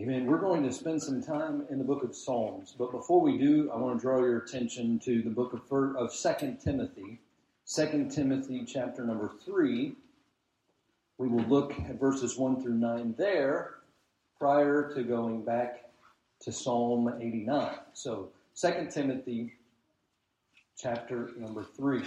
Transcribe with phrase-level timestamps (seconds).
[0.00, 0.26] Amen.
[0.26, 3.68] We're going to spend some time in the book of Psalms, but before we do,
[3.74, 7.18] I want to draw your attention to the book of of Second Timothy,
[7.64, 9.96] Second Timothy chapter number three.
[11.18, 13.78] We will look at verses one through nine there,
[14.38, 15.90] prior to going back
[16.42, 17.78] to Psalm eighty nine.
[17.92, 19.54] So, Second Timothy
[20.76, 22.04] chapter number three.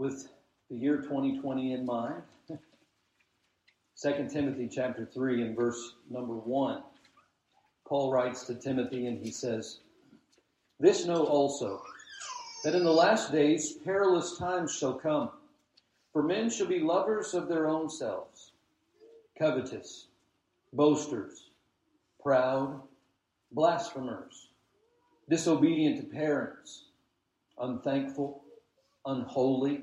[0.00, 0.30] With
[0.70, 2.22] the year 2020 in mind.
[2.48, 6.82] 2 Timothy chapter 3 and verse number 1.
[7.86, 9.80] Paul writes to Timothy and he says,
[10.80, 11.82] This know also,
[12.64, 15.28] that in the last days perilous times shall come.
[16.14, 18.52] For men shall be lovers of their own selves,
[19.38, 20.06] covetous,
[20.72, 21.50] boasters,
[22.22, 22.80] proud,
[23.52, 24.48] blasphemers,
[25.28, 26.84] disobedient to parents,
[27.58, 28.42] unthankful,
[29.06, 29.82] unholy,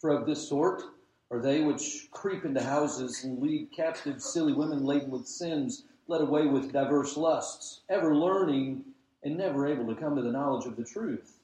[0.00, 0.82] For of this sort
[1.30, 6.20] are they which creep into houses and lead captive silly women laden with sins, led
[6.20, 8.84] away with diverse lusts, ever learning
[9.24, 11.40] and never able to come to the knowledge of the truth.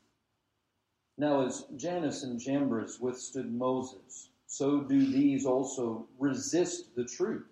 [1.18, 7.46] Now, as Jannes and Jambres withstood Moses, so do these also resist the truth.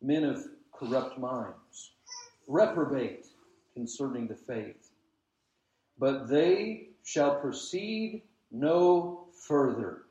[0.00, 1.92] Men of corrupt minds,
[2.48, 3.26] reprobate
[3.74, 4.90] concerning the faith.
[5.98, 10.02] But they shall proceed no further.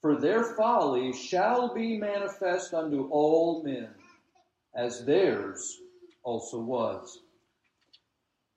[0.00, 3.88] For their folly shall be manifest unto all men,
[4.74, 5.80] as theirs
[6.22, 7.20] also was.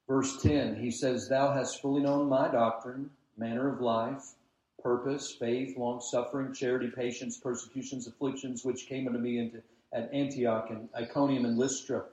[0.07, 4.21] Verse 10, he says, Thou hast fully known my doctrine, manner of life,
[4.83, 9.61] purpose, faith, long suffering, charity, patience, persecutions, afflictions, which came unto me into,
[9.93, 12.05] at Antioch and Iconium and Lystra.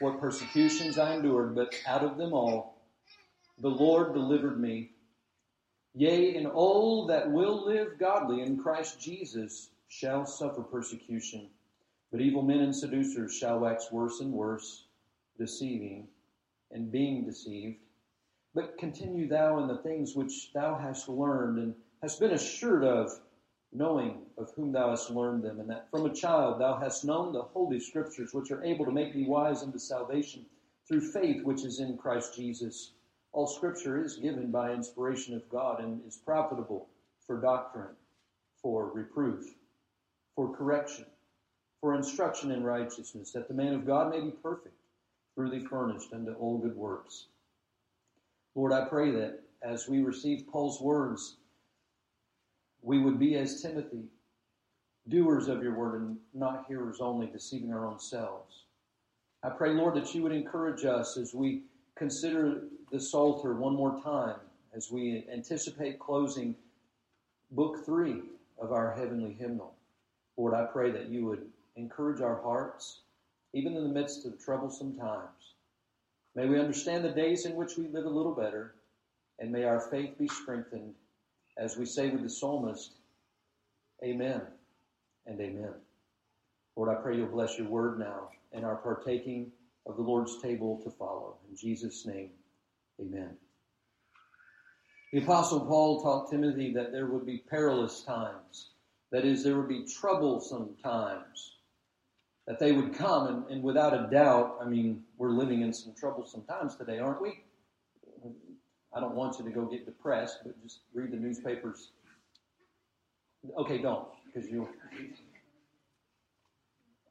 [0.00, 2.78] What persecutions I endured, but out of them all
[3.60, 4.90] the Lord delivered me.
[5.94, 11.48] Yea, and all that will live godly in Christ Jesus shall suffer persecution.
[12.10, 14.86] But evil men and seducers shall wax worse and worse,
[15.38, 16.08] deceiving
[16.70, 17.78] and being deceived.
[18.54, 23.20] But continue thou in the things which thou hast learned and hast been assured of,
[23.72, 27.32] knowing of whom thou hast learned them, and that from a child thou hast known
[27.32, 30.46] the holy scriptures, which are able to make thee wise unto salvation
[30.86, 32.92] through faith which is in Christ Jesus.
[33.32, 36.88] All scripture is given by inspiration of God and is profitable
[37.26, 37.94] for doctrine,
[38.60, 39.54] for reproof,
[40.34, 41.04] for correction,
[41.80, 44.74] for instruction in righteousness, that the man of God may be perfect,
[45.34, 47.26] truly furnished unto all good works.
[48.54, 51.36] Lord, I pray that as we receive Paul's words,
[52.82, 54.04] we would be as Timothy,
[55.08, 58.64] doers of your word and not hearers only, deceiving our own selves.
[59.42, 61.62] I pray, Lord, that you would encourage us as we
[61.96, 64.36] consider the Psalter one more time
[64.74, 66.54] as we anticipate closing
[67.50, 68.22] book three
[68.60, 69.74] of our heavenly hymnal.
[70.36, 73.00] Lord, I pray that you would encourage our hearts,
[73.52, 75.54] even in the midst of troublesome times.
[76.34, 78.74] May we understand the days in which we live a little better,
[79.38, 80.94] and may our faith be strengthened
[81.56, 82.92] as we say with the psalmist,
[84.02, 84.42] Amen
[85.26, 85.74] and Amen.
[86.76, 89.50] Lord, I pray you'll bless your word now and our partaking
[89.86, 91.36] of the Lord's table to follow.
[91.50, 92.30] In Jesus' name,
[93.00, 93.36] amen.
[95.12, 98.70] The Apostle Paul taught Timothy that there would be perilous times.
[99.10, 101.56] That is, there would be troublesome times.
[102.46, 105.94] That they would come, and, and without a doubt, I mean, we're living in some
[105.94, 107.42] troublesome times today, aren't we?
[108.94, 111.90] I don't want you to go get depressed, but just read the newspapers.
[113.56, 114.68] Okay, don't, because you'll.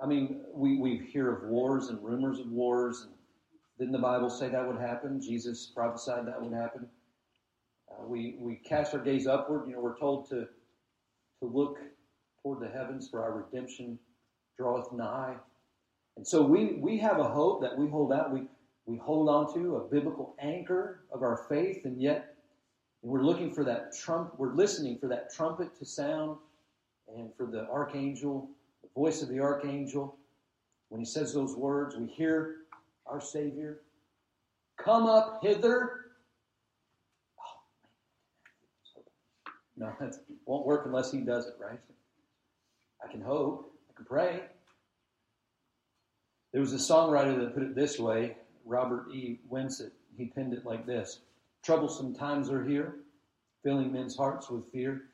[0.01, 3.03] I mean, we, we hear of wars and rumors of wars.
[3.03, 3.11] And
[3.77, 5.21] didn't the Bible say that would happen?
[5.21, 6.87] Jesus prophesied that would happen.
[7.91, 9.67] Uh, we, we cast our gaze upward.
[9.67, 10.47] You know, we're told to,
[11.39, 11.77] to look
[12.41, 13.99] toward the heavens for our redemption
[14.57, 15.35] draweth nigh.
[16.15, 18.33] And so we, we have a hope that we hold out.
[18.33, 18.47] We,
[18.87, 22.35] we hold on to a biblical anchor of our faith, and yet
[23.03, 24.33] we're looking for that trump.
[24.39, 26.37] We're listening for that trumpet to sound
[27.15, 28.49] and for the archangel,
[28.81, 30.17] the voice of the archangel,
[30.89, 32.55] when he says those words, we hear
[33.09, 33.81] our Savior,
[34.77, 35.91] Come up hither.
[37.39, 37.59] Oh,
[39.75, 40.15] no, that
[40.45, 41.79] won't work unless he does it, right?
[43.03, 44.41] I can hope, I can pray.
[46.51, 49.39] There was a songwriter that put it this way, Robert E.
[49.51, 49.91] Winsett.
[50.15, 51.19] He penned it like this
[51.63, 52.95] Troublesome times are here,
[53.63, 55.09] filling men's hearts with fear.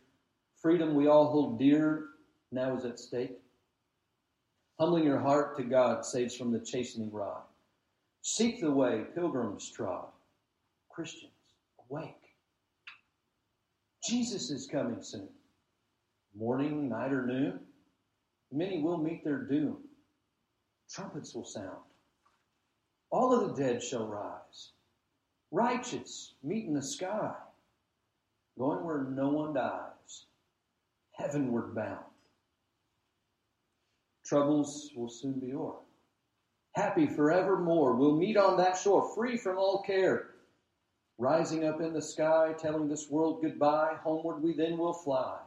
[0.62, 2.06] Freedom we all hold dear
[2.52, 3.40] now is at stake.
[4.80, 7.44] Humbling your heart to God saves from the chastening rod.
[8.26, 10.08] Seek the way pilgrims trod.
[10.90, 11.34] Christians,
[11.90, 12.16] awake.
[14.08, 15.28] Jesus is coming soon.
[16.34, 17.60] Morning, night, or noon.
[18.50, 19.78] Many will meet their doom.
[20.90, 21.84] Trumpets will sound.
[23.12, 24.72] All of the dead shall rise.
[25.52, 27.34] Righteous meet in the sky,
[28.58, 30.28] going where no one dies,
[31.12, 32.06] heavenward bound.
[34.26, 35.83] Troubles will soon be o'er
[36.76, 37.96] happy forevermore.
[37.96, 40.30] We'll meet on that shore, free from all care.
[41.18, 45.38] Rising up in the sky, telling this world goodbye, homeward we then will fly.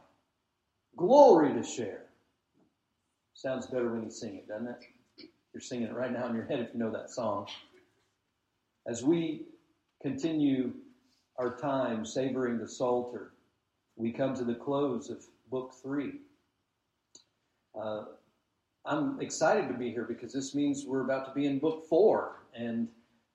[0.95, 2.05] Glory to share.
[3.33, 4.83] Sounds better when you sing it, doesn't it?
[5.53, 7.47] You're singing it right now in your head if you know that song.
[8.87, 9.43] As we
[10.01, 10.73] continue
[11.37, 13.33] our time savoring the Psalter,
[13.95, 16.13] we come to the close of Book 3.
[17.79, 18.05] Uh,
[18.87, 22.43] I'm excited to be here because this means we're about to be in book four.
[22.55, 22.87] And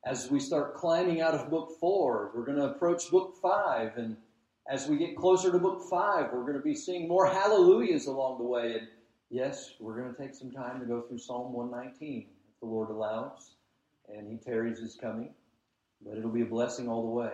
[0.07, 3.99] as we start climbing out of book four, we're going to approach book five.
[3.99, 4.17] And
[4.71, 8.39] as we get closer to book five, we're going to be seeing more hallelujahs along
[8.39, 8.79] the way.
[8.79, 8.89] And
[9.29, 12.89] yes, we're going to take some time to go through Psalm 119 if the Lord
[12.89, 13.57] allows.
[14.09, 15.35] And He tarries His coming.
[16.01, 17.33] But it'll be a blessing all the way.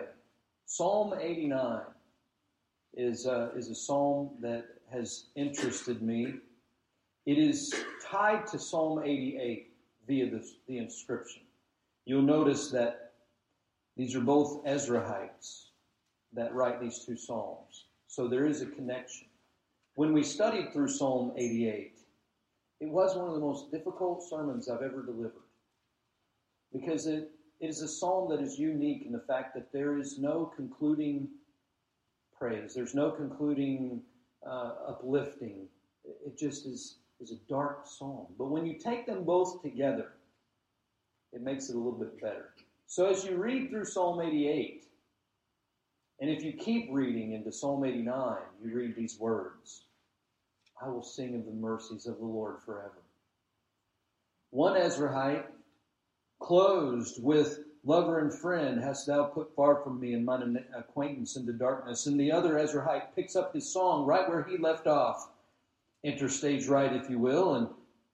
[0.65, 1.81] Psalm 89
[2.95, 6.33] is, uh, is a psalm that has interested me
[7.29, 7.71] it is
[8.03, 9.71] tied to Psalm 88
[10.07, 11.43] via the, the inscription.
[12.05, 13.11] You'll notice that
[13.95, 15.65] these are both Ezrahites
[16.33, 17.85] that write these two psalms.
[18.07, 19.27] So there is a connection.
[19.93, 21.99] When we studied through Psalm 88,
[22.79, 25.33] it was one of the most difficult sermons I've ever delivered
[26.73, 27.29] because it,
[27.59, 31.27] it is a psalm that is unique in the fact that there is no concluding
[32.35, 34.01] praise, there's no concluding
[34.43, 35.67] uh, uplifting.
[36.25, 38.27] It just is is a dark psalm.
[38.37, 40.13] But when you take them both together,
[41.33, 42.49] it makes it a little bit better.
[42.87, 44.85] So as you read through Psalm 88,
[46.21, 49.83] and if you keep reading into Psalm 89, you read these words
[50.81, 53.01] I will sing of the mercies of the Lord forever.
[54.51, 55.45] One Ezrahite
[56.39, 61.53] closed with Lover and friend hast thou put far from me and mine acquaintance into
[61.53, 62.07] darkness.
[62.07, 65.29] And the other Ezrahite picks up his song right where he left off
[66.03, 67.67] enter stage right, if you will, and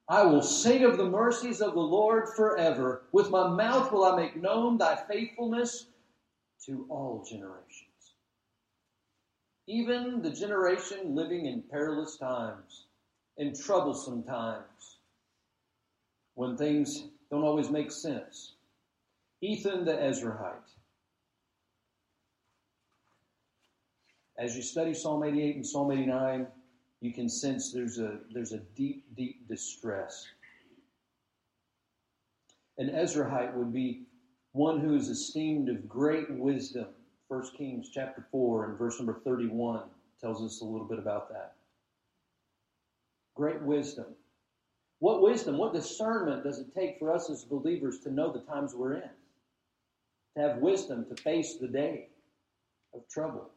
[0.08, 3.02] I will sing of the mercies of the Lord forever.
[3.12, 5.86] With my mouth will I make known thy faithfulness
[6.66, 7.82] to all generations.
[9.66, 12.84] Even the generation living in perilous times,
[13.36, 14.98] in troublesome times,
[16.34, 18.52] when things don't always make sense.
[19.40, 20.54] Ethan the Ezrahite.
[24.38, 26.46] As you study Psalm 88 and Psalm 89,
[27.00, 30.26] you can sense there's a, there's a deep, deep distress.
[32.78, 34.02] An Ezrahite would be
[34.52, 36.86] one who is esteemed of great wisdom.
[37.28, 39.82] 1 Kings chapter 4 and verse number 31
[40.20, 41.54] tells us a little bit about that.
[43.34, 44.06] Great wisdom.
[44.98, 48.74] What wisdom, what discernment does it take for us as believers to know the times
[48.74, 49.10] we're in?
[50.36, 52.08] To have wisdom to face the day
[52.94, 53.50] of trouble.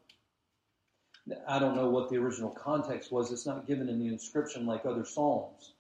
[1.47, 3.31] I don't know what the original context was.
[3.31, 5.73] It's not given in the inscription like other Psalms.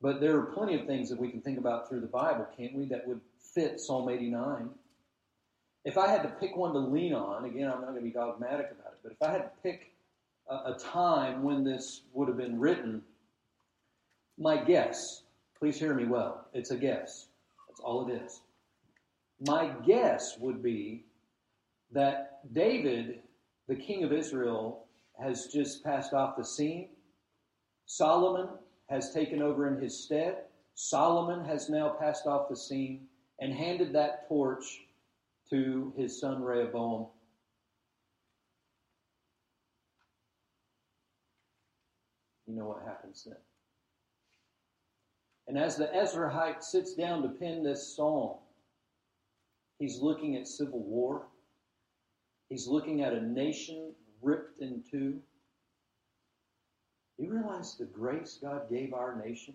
[0.00, 2.74] But there are plenty of things that we can think about through the Bible, can't
[2.74, 3.20] we, that would
[3.54, 4.70] fit Psalm 89.
[5.84, 8.10] If I had to pick one to lean on, again, I'm not going to be
[8.10, 9.92] dogmatic about it, but if I had to pick
[10.48, 13.02] a, a time when this would have been written,
[14.38, 15.22] my guess,
[15.58, 17.26] please hear me well, it's a guess.
[17.68, 18.40] That's all it is.
[19.46, 21.04] My guess would be
[21.92, 23.20] that David
[23.68, 24.86] the king of Israel
[25.20, 26.88] has just passed off the scene.
[27.86, 28.48] Solomon
[28.88, 30.44] has taken over in his stead.
[30.74, 33.06] Solomon has now passed off the scene
[33.40, 34.80] and handed that torch
[35.50, 37.06] to his son Rehoboam.
[42.46, 43.36] You know what happens then.
[45.46, 48.36] And as the Ezrahite sits down to pen this psalm,
[49.78, 51.27] he's looking at civil war.
[52.48, 55.20] He's looking at a nation ripped in two.
[57.18, 59.54] You realize the grace God gave our nation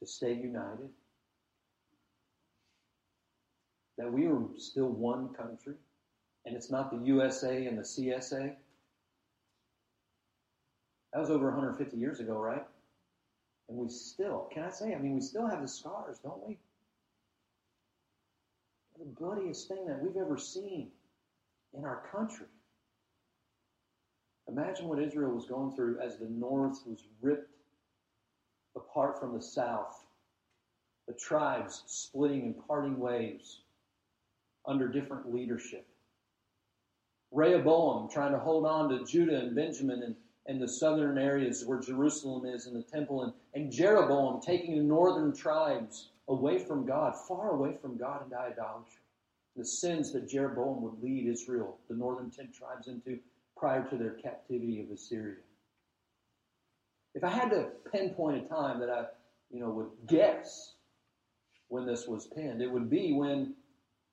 [0.00, 0.88] to stay united?
[3.98, 5.74] That we are still one country,
[6.46, 8.54] and it's not the USA and the CSA.
[11.12, 12.64] That was over 150 years ago, right?
[13.68, 16.56] And we still, can I say, I mean, we still have the scars, don't we?
[18.98, 20.90] The bloodiest thing that we've ever seen
[21.76, 22.46] in our country.
[24.48, 27.54] Imagine what Israel was going through as the north was ripped
[28.76, 30.04] apart from the south,
[31.06, 33.60] the tribes splitting and parting ways
[34.66, 35.86] under different leadership.
[37.30, 41.80] Rehoboam trying to hold on to Judah and Benjamin and, and the southern areas where
[41.80, 47.14] Jerusalem is and the temple, and, and Jeroboam taking the northern tribes away from God,
[47.26, 49.02] far away from God into idolatry.
[49.58, 53.18] The sins that Jeroboam would lead Israel, the northern ten tribes, into
[53.56, 55.40] prior to their captivity of Assyria.
[57.16, 59.06] If I had to pinpoint a time that I,
[59.50, 60.74] you know, would guess
[61.66, 63.54] when this was penned, it would be when,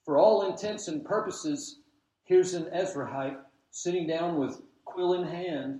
[0.03, 1.77] for all intents and purposes,
[2.23, 3.37] here's an Ezrahite
[3.69, 5.79] sitting down with quill in hand,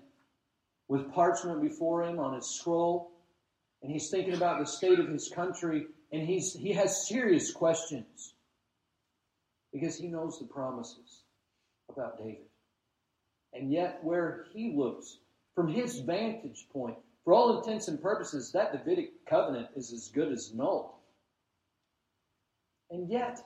[0.89, 3.13] with parchment before him on his scroll,
[3.81, 8.34] and he's thinking about the state of his country, and he's he has serious questions
[9.75, 11.23] because he knows the promises
[11.91, 12.47] about David.
[13.51, 15.17] And yet, where he looks,
[15.53, 20.31] from his vantage point, for all intents and purposes, that Davidic covenant is as good
[20.31, 21.03] as null.
[22.89, 23.41] And yet,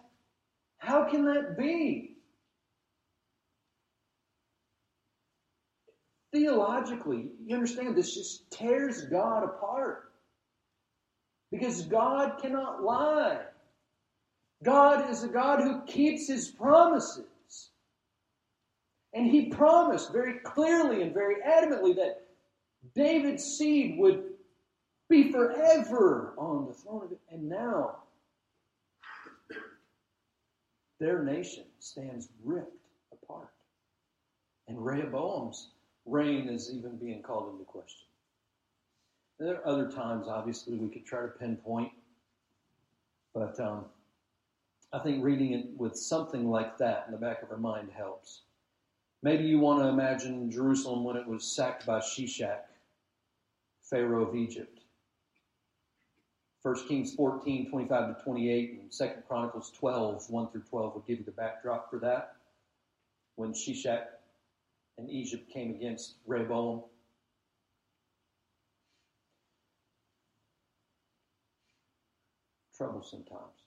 [0.78, 2.18] how can that be?
[6.32, 10.12] Theologically, you understand, this just tears God apart.
[11.52, 13.40] Because God cannot lie.
[14.64, 17.26] God is a God who keeps his promises.
[19.14, 22.28] And he promised very clearly and very adamantly that
[22.94, 24.24] David's seed would
[25.10, 27.20] be forever on the throne of it.
[27.32, 27.98] And now,
[31.00, 33.50] their nation stands ripped apart.
[34.68, 35.70] And Rehoboam's
[36.06, 38.06] reign is even being called into question.
[39.40, 41.92] There are other times, obviously, we could try to pinpoint,
[43.34, 43.86] but um,
[44.92, 48.42] I think reading it with something like that in the back of our mind helps.
[49.22, 52.62] Maybe you want to imagine Jerusalem when it was sacked by Shishak,
[53.82, 54.80] Pharaoh of Egypt.
[56.64, 61.20] 1 Kings 14, 25 to 28, and 2 Chronicles 12, 1 through 12 will give
[61.20, 62.36] you the backdrop for that.
[63.36, 64.06] When Shishak
[64.98, 66.84] and Egypt came against Rehoboam.
[72.76, 73.59] Troublesome times.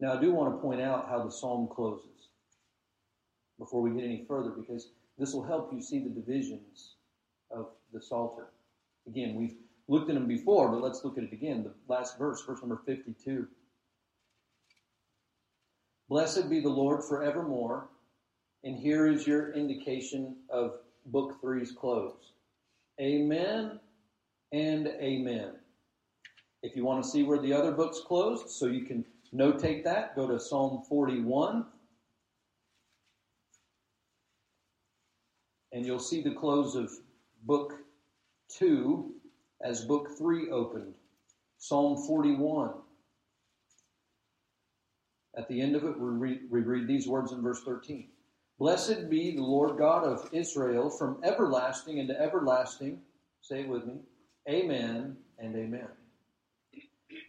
[0.00, 2.28] Now, I do want to point out how the psalm closes
[3.58, 6.96] before we get any further because this will help you see the divisions
[7.50, 8.48] of the Psalter.
[9.06, 9.54] Again, we've
[9.86, 11.62] looked at them before, but let's look at it again.
[11.62, 13.46] The last verse, verse number 52.
[16.08, 17.88] Blessed be the Lord forevermore.
[18.64, 22.32] And here is your indication of book three's close.
[23.00, 23.78] Amen
[24.52, 25.52] and amen.
[26.62, 30.14] If you want to see where the other books closed, so you can notate that,
[30.14, 31.66] go to Psalm 41
[35.72, 36.90] and you'll see the close of
[37.42, 37.74] book
[38.56, 39.12] 2
[39.62, 40.94] as book 3 opened.
[41.58, 42.70] Psalm 41.
[45.36, 48.08] At the end of it, we read, we read these words in verse 13
[48.58, 53.00] Blessed be the Lord God of Israel from everlasting into everlasting.
[53.40, 53.94] Say it with me.
[54.48, 55.88] Amen and amen.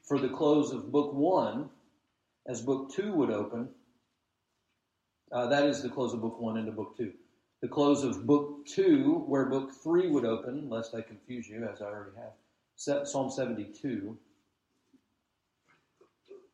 [0.07, 1.67] For the close of book 1,
[2.47, 3.69] as book 2 would open,
[5.31, 7.11] uh, that is the close of book 1 into book 2
[7.65, 11.81] the close of book two, where book three would open, lest I confuse you, as
[11.81, 13.07] I already have.
[13.07, 14.15] Psalm 72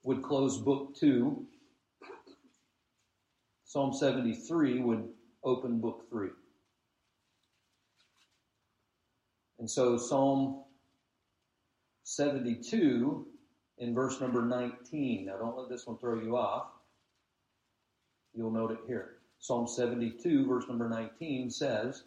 [0.03, 1.45] would close book two.
[3.65, 5.09] Psalm 73 would
[5.43, 6.29] open book three.
[9.59, 10.63] And so Psalm
[12.03, 13.27] 72
[13.81, 15.25] in verse number 19.
[15.25, 16.67] Now don't let this one throw you off.
[18.33, 19.15] You'll note it here.
[19.39, 22.03] Psalm 72, verse number 19 says,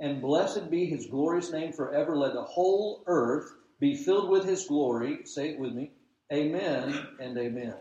[0.00, 2.16] And blessed be his glorious name forever.
[2.16, 5.20] Let the whole earth be filled with his glory.
[5.24, 5.92] Say it with me.
[6.32, 7.74] Amen and amen.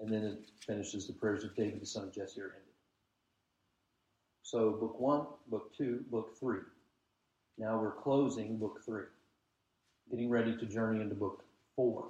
[0.00, 2.60] And then it finishes the prayers of David, the son of Jesse, are ended.
[4.42, 6.60] So, book one, book two, book three.
[7.56, 9.04] Now we're closing book three,
[10.10, 11.44] getting ready to journey into book
[11.76, 12.08] four.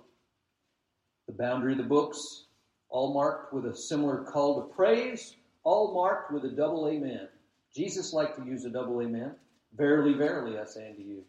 [1.26, 2.44] The boundary of the books,
[2.88, 7.28] all marked with a similar call to praise all marked with a double amen.
[7.74, 9.34] Jesus liked to use a double amen.
[9.76, 11.24] Verily, verily, I say unto you.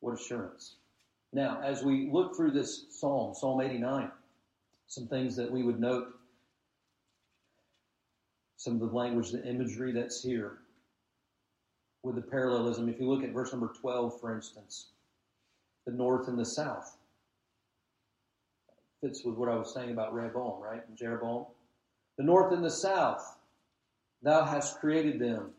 [0.00, 0.76] What assurance.
[1.32, 4.10] Now, as we look through this psalm, Psalm 89,
[4.86, 6.08] some things that we would note,
[8.58, 10.58] some of the language, the imagery that's here
[12.02, 12.88] with the parallelism.
[12.88, 14.88] If you look at verse number 12, for instance,
[15.86, 16.96] the north and the south
[19.02, 20.82] fits with what I was saying about Rehoboam, right?
[20.86, 21.46] And Jeroboam.
[22.16, 23.36] The north and the south,
[24.22, 25.50] thou hast created them.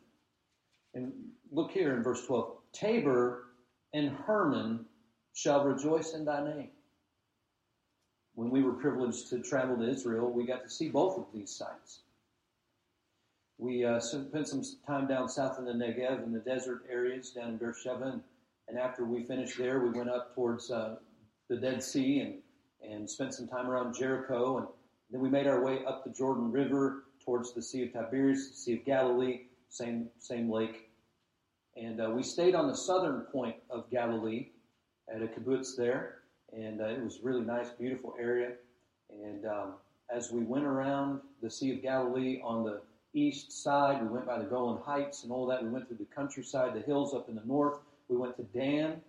[0.94, 1.12] And
[1.52, 3.46] look here in verse 12 Tabor
[3.94, 4.86] and Hermon
[5.34, 6.70] shall rejoice in thy name.
[8.36, 11.52] When we were privileged to travel to Israel, we got to see both of these
[11.52, 12.00] sites.
[13.60, 17.50] We uh, spent some time down south in the Negev, in the desert areas down
[17.50, 18.22] in Beersheba, and,
[18.68, 20.96] and after we finished there, we went up towards uh,
[21.50, 24.68] the Dead Sea and, and spent some time around Jericho, and
[25.12, 28.56] then we made our way up the Jordan River towards the Sea of Tiberias, the
[28.56, 30.90] Sea of Galilee, same same lake,
[31.76, 34.50] and uh, we stayed on the southern point of Galilee
[35.14, 36.20] at a kibbutz there,
[36.52, 38.52] and uh, it was really nice, beautiful area.
[39.10, 39.74] And um,
[40.14, 42.82] as we went around the Sea of Galilee on the
[43.14, 45.64] east side, we went by the Golan Heights and all that.
[45.64, 47.80] We went through the countryside, the hills up in the north.
[48.14, 49.02] We went to Dan,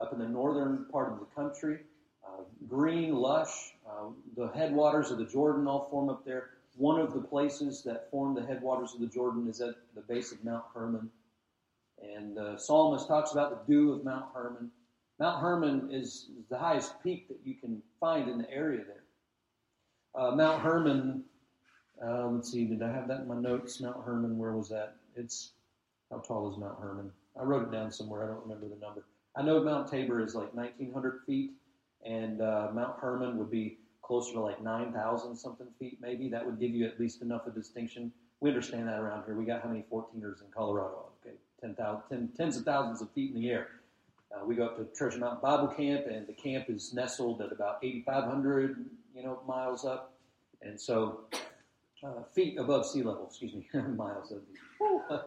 [0.00, 1.78] up in the northern part of the country.
[2.26, 3.72] Uh, green, lush.
[3.88, 6.50] Uh, the headwaters of the Jordan all form up there.
[6.76, 10.32] One of the places that form the headwaters of the Jordan is at the base
[10.32, 11.08] of Mount Hermon.
[12.02, 14.72] And the uh, psalmist talks about the dew of Mount Hermon.
[15.20, 19.04] Mount Hermon is the highest peak that you can find in the area there.
[20.20, 21.22] Uh, Mount Hermon,
[22.04, 23.80] uh, let's see, did I have that in my notes?
[23.80, 24.96] Mount Hermon, where was that?
[25.14, 25.52] It's,
[26.10, 27.12] how tall is Mount Hermon?
[27.38, 29.04] I wrote it down somewhere, I don't remember the number.
[29.36, 31.52] I know Mount Tabor is like 1,900 feet,
[32.04, 36.28] and uh, Mount Hermon would be closer to like 9,000 something feet, maybe.
[36.28, 38.12] That would give you at least enough of distinction.
[38.40, 39.34] We understand that around here.
[39.34, 41.10] We got how many 14ers in Colorado?
[41.24, 41.76] Okay, 10,
[42.08, 43.68] 10, tens of thousands of feet in the air.
[44.34, 47.52] Uh, we go up to Treasure Mountain Bible Camp, and the camp is nestled at
[47.52, 50.14] about 8,500, you know, miles up,
[50.62, 51.20] and so
[52.04, 53.26] uh, feet above sea level.
[53.26, 54.42] Excuse me, miles of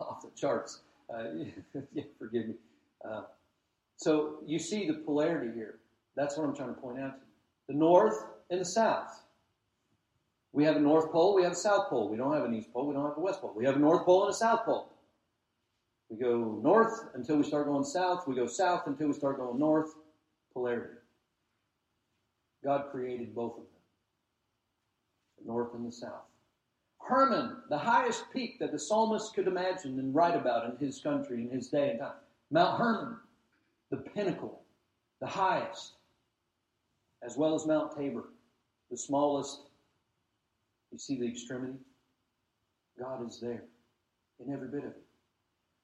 [0.00, 0.80] off the charts.
[1.12, 1.24] Uh,
[1.92, 2.54] yeah, forgive me.
[3.08, 3.22] Uh,
[3.96, 5.78] so you see the polarity here.
[6.16, 7.32] That's what I'm trying to point out to you.
[7.68, 8.16] The north
[8.50, 9.22] and the south.
[10.52, 12.08] We have a north pole, we have a south pole.
[12.10, 13.54] We don't have an east pole, we don't have a west pole.
[13.56, 14.92] We have a north pole and a south pole.
[16.10, 18.26] We go north until we start going south.
[18.26, 19.94] We go south until we start going north.
[20.52, 20.96] Polarity.
[22.62, 23.66] God created both of them
[25.38, 26.31] the north and the south.
[27.06, 31.42] Hermon, the highest peak that the psalmist could imagine and write about in his country,
[31.42, 32.12] in his day and time.
[32.50, 33.16] Mount Hermon,
[33.90, 34.62] the pinnacle,
[35.20, 35.92] the highest,
[37.22, 38.30] as well as Mount Tabor,
[38.90, 39.62] the smallest.
[40.90, 41.74] You see the extremity?
[42.98, 43.64] God is there
[44.44, 45.02] in every bit of it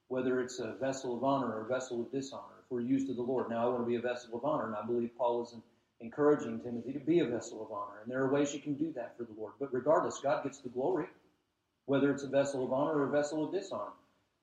[0.09, 3.13] whether it's a vessel of honor or a vessel of dishonor, if we're used to
[3.13, 3.49] the Lord.
[3.49, 5.53] Now, I want to be a vessel of honor, and I believe Paul is
[6.01, 8.01] encouraging Timothy to be a vessel of honor.
[8.01, 9.53] And there are ways you can do that for the Lord.
[9.59, 11.05] But regardless, God gets the glory,
[11.85, 13.91] whether it's a vessel of honor or a vessel of dishonor.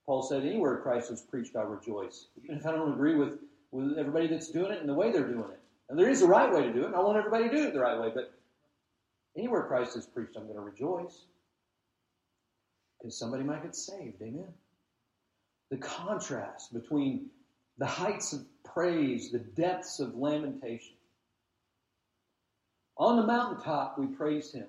[0.04, 2.26] Paul said, Anywhere Christ is preached, I rejoice.
[2.44, 3.38] Even if I don't agree with,
[3.72, 5.60] with everybody that's doing it and the way they're doing it.
[5.88, 7.68] And there is a right way to do it, and I want everybody to do
[7.68, 8.10] it the right way.
[8.14, 8.32] But
[9.36, 11.26] anywhere Christ is preached, I'm going to rejoice.
[12.98, 14.20] Because somebody might get saved.
[14.22, 14.52] Amen
[15.70, 17.26] the contrast between
[17.78, 20.95] the heights of praise, the depths of lamentation.
[22.98, 24.66] On the mountaintop, we praise Him.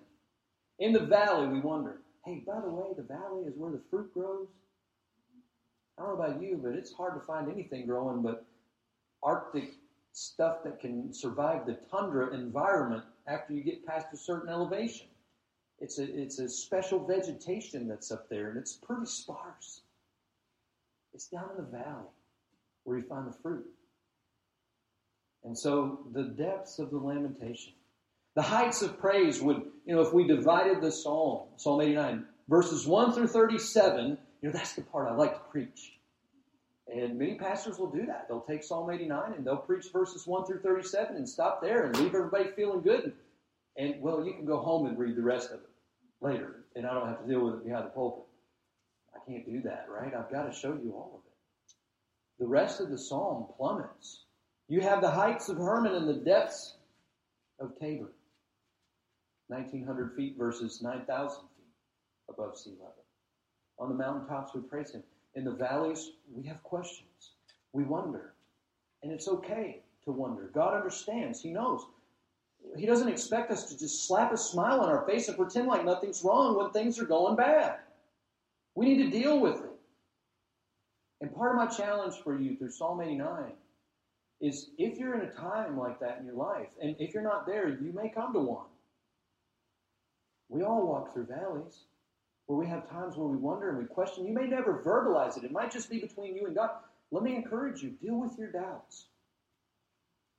[0.80, 4.14] In the valley, we wonder, hey, by the way, the valley is where the fruit
[4.14, 4.48] grows.
[5.98, 8.46] I don't know about you, but it's hard to find anything growing but
[9.24, 9.72] Arctic
[10.12, 15.08] stuff that can survive the tundra environment after you get past a certain elevation.
[15.80, 19.82] It's a, it's a special vegetation that's up there, and it's pretty sparse.
[21.14, 22.10] It's down in the valley
[22.84, 23.66] where you find the fruit.
[25.44, 27.74] And so the depths of the lamentation,
[28.38, 32.86] the heights of praise would, you know, if we divided the psalm, Psalm 89, verses
[32.86, 35.94] 1 through 37, you know, that's the part I like to preach.
[36.88, 38.28] And many pastors will do that.
[38.30, 41.98] They'll take Psalm 89 and they'll preach verses 1 through 37 and stop there and
[41.98, 43.06] leave everybody feeling good.
[43.76, 45.70] And, and well, you can go home and read the rest of it
[46.22, 48.26] later, and I don't have to deal with it behind the pulpit.
[49.16, 50.14] I can't do that, right?
[50.14, 51.74] I've got to show you all of it.
[52.38, 54.26] The rest of the psalm plummets.
[54.68, 56.76] You have the heights of Hermon and the depths
[57.60, 58.12] of Tabor.
[59.48, 61.68] 1,900 feet versus 9,000 feet
[62.30, 63.06] above sea level.
[63.80, 65.04] On the mountaintops, we praise Him.
[65.36, 67.34] In the valleys, we have questions.
[67.74, 68.34] We wonder.
[69.04, 70.50] And it's okay to wonder.
[70.54, 71.42] God understands.
[71.42, 71.86] He knows.
[72.76, 75.86] He doesn't expect us to just slap a smile on our face and pretend like
[75.86, 77.78] nothing's wrong when things are going bad.
[78.76, 79.72] We need to deal with it.
[81.22, 83.54] And part of my challenge for you through Psalm 89
[84.40, 87.48] is if you're in a time like that in your life, and if you're not
[87.48, 88.68] there, you may come to one.
[90.50, 91.86] We all walk through valleys
[92.46, 94.26] where we have times where we wonder and we question.
[94.26, 96.70] You may never verbalize it, it might just be between you and God.
[97.12, 99.08] Let me encourage you deal with your doubts,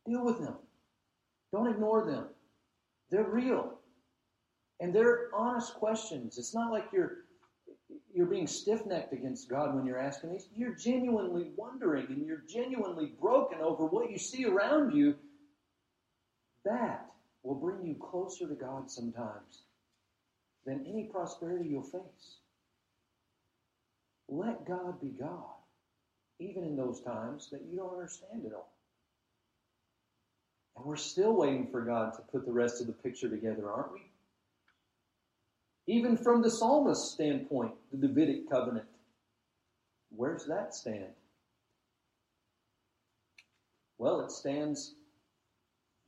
[0.07, 0.55] deal with them.
[1.53, 2.27] Don't ignore them.
[3.11, 3.79] They're real.
[4.81, 6.39] And they're honest questions.
[6.39, 7.13] It's not like you're
[8.15, 10.49] you're being stiff-necked against God when you're asking these.
[10.55, 15.15] You're genuinely wondering and you're genuinely broken over what you see around you.
[16.65, 17.07] That
[17.43, 19.63] will bring you closer to God sometimes
[20.69, 22.37] than any prosperity you'll face.
[24.29, 25.57] Let God be God,
[26.39, 28.71] even in those times that you don't understand it all.
[30.77, 33.95] And we're still waiting for God to put the rest of the picture together, aren't
[33.95, 34.03] we?
[35.87, 38.87] Even from the psalmist's standpoint, the Davidic covenant,
[40.15, 41.15] where's that stand?
[43.97, 44.97] Well, it stands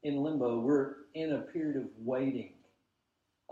[0.02, 0.60] in limbo.
[0.60, 2.52] We're in a period of waiting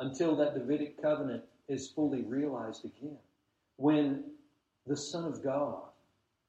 [0.00, 3.18] until that Davidic covenant is fully realized again.
[3.76, 4.24] When
[4.86, 5.82] the Son of God,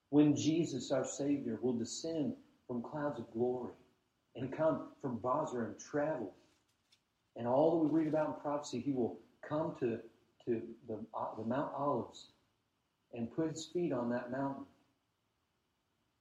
[0.10, 2.34] when Jesus, our Savior, will descend
[2.68, 3.74] from clouds of glory
[4.36, 6.34] and come from Bozrah and travel.
[7.36, 10.00] And all that we read about in prophecy, he will come to,
[10.46, 12.28] to the, uh, the Mount Olives
[13.14, 14.66] and put his feet on that mountain.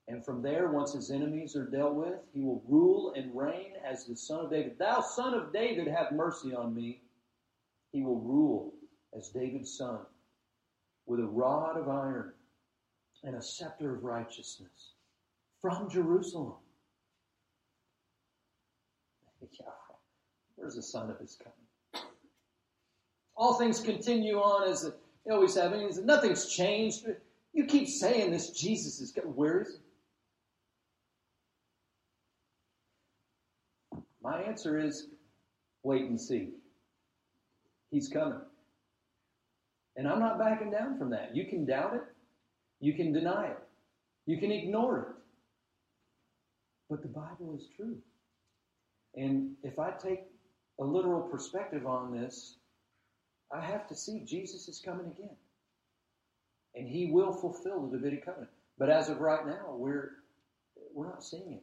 [0.08, 4.06] And from there, once his enemies are dealt with, he will rule and reign as
[4.06, 4.78] the Son of David.
[4.78, 7.02] Thou, Son of David, have mercy on me.
[7.92, 8.74] He will rule
[9.16, 10.01] as David's son
[11.07, 12.33] with a rod of iron
[13.24, 14.92] and a scepter of righteousness
[15.61, 16.55] from Jerusalem.
[19.61, 19.66] Yeah,
[20.57, 22.05] where's the son of his coming?
[23.37, 24.90] All things continue on as
[25.24, 25.72] they always have.
[26.05, 27.07] Nothing's changed.
[27.53, 29.31] You keep saying this Jesus is coming.
[29.37, 29.79] Where is
[33.92, 34.01] he?
[34.20, 35.07] My answer is
[35.85, 36.58] wait and see.
[37.90, 38.40] He's coming.
[39.96, 41.35] And I'm not backing down from that.
[41.35, 42.03] You can doubt it.
[42.81, 43.59] You can deny it.
[44.27, 45.07] You can ignore it.
[46.90, 47.96] But the Bible is true.
[49.16, 50.20] And if I take
[50.81, 52.57] a literal perspective on this,
[53.53, 55.37] I have to see Jesus is coming again.
[56.74, 58.51] And he will fulfill the Davidic covenant.
[58.79, 60.11] But as of right now, we're
[60.94, 61.62] we're not seeing it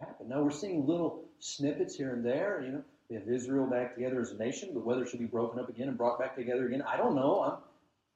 [0.00, 0.28] happen.
[0.28, 4.20] Now we're seeing little snippets here and there, you know, we have Israel back together
[4.20, 4.72] as a nation.
[4.72, 6.82] The weather should be broken up again and brought back together again.
[6.82, 7.42] I don't know.
[7.42, 7.58] I'm,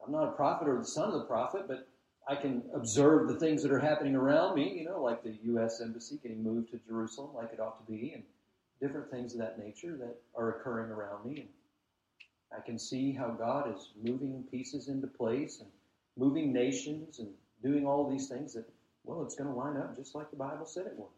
[0.07, 1.88] I'm not a prophet or the son of the prophet, but
[2.28, 5.80] I can observe the things that are happening around me, you know, like the U.S.
[5.80, 8.22] Embassy getting moved to Jerusalem like it ought to be, and
[8.80, 11.40] different things of that nature that are occurring around me.
[11.40, 11.48] And
[12.57, 15.68] I can see how God is moving pieces into place and
[16.16, 17.28] moving nations and
[17.64, 18.68] doing all these things that,
[19.04, 21.09] well, it's going to line up just like the Bible said it would.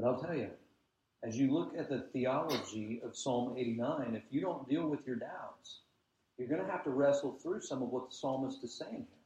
[0.00, 0.48] But I'll tell you,
[1.22, 5.16] as you look at the theology of Psalm 89, if you don't deal with your
[5.16, 5.80] doubts,
[6.38, 9.20] you're going to have to wrestle through some of what the psalmist is saying here.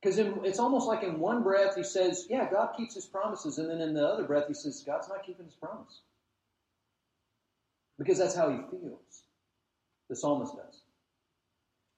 [0.00, 3.58] Because it's almost like in one breath he says, Yeah, God keeps his promises.
[3.58, 6.00] And then in the other breath he says, God's not keeping his promise.
[7.98, 9.24] Because that's how he feels.
[10.08, 10.82] The psalmist does.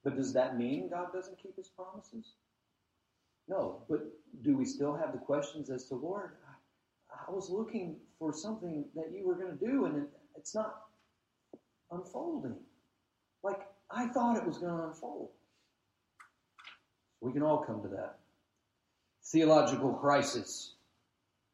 [0.02, 2.32] But does that mean God doesn't keep his promises?
[3.46, 3.82] No.
[3.88, 4.00] But
[4.42, 6.32] do we still have the questions as to, Lord,
[7.26, 10.74] I was looking for something that you were going to do, and it, it's not
[11.90, 12.56] unfolding.
[13.42, 15.30] Like I thought it was going to unfold.
[17.20, 18.18] We can all come to that.
[19.24, 20.74] Theological crisis.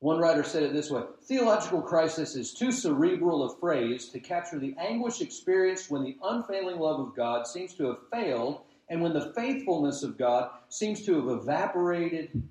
[0.00, 4.58] One writer said it this way Theological crisis is too cerebral a phrase to capture
[4.58, 9.14] the anguish experienced when the unfailing love of God seems to have failed and when
[9.14, 12.42] the faithfulness of God seems to have evaporated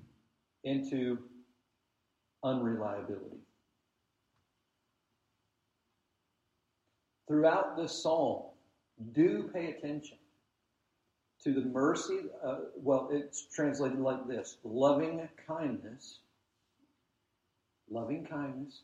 [0.64, 1.18] into
[2.44, 3.38] unreliability.
[7.26, 8.42] Throughout this psalm,
[9.12, 10.18] do pay attention
[11.42, 12.20] to the mercy.
[12.44, 16.20] Uh, well, it's translated like this loving kindness.
[17.90, 18.82] Loving kindness.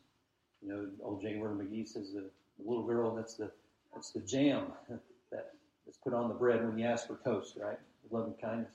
[0.62, 1.38] You know, old J.
[1.38, 3.50] Vernon McGee says the, the little girl, that's the,
[3.94, 4.66] that's the jam
[5.30, 5.52] that
[5.86, 7.78] is put on the bread when you ask for toast, right?
[8.10, 8.72] Loving kindness.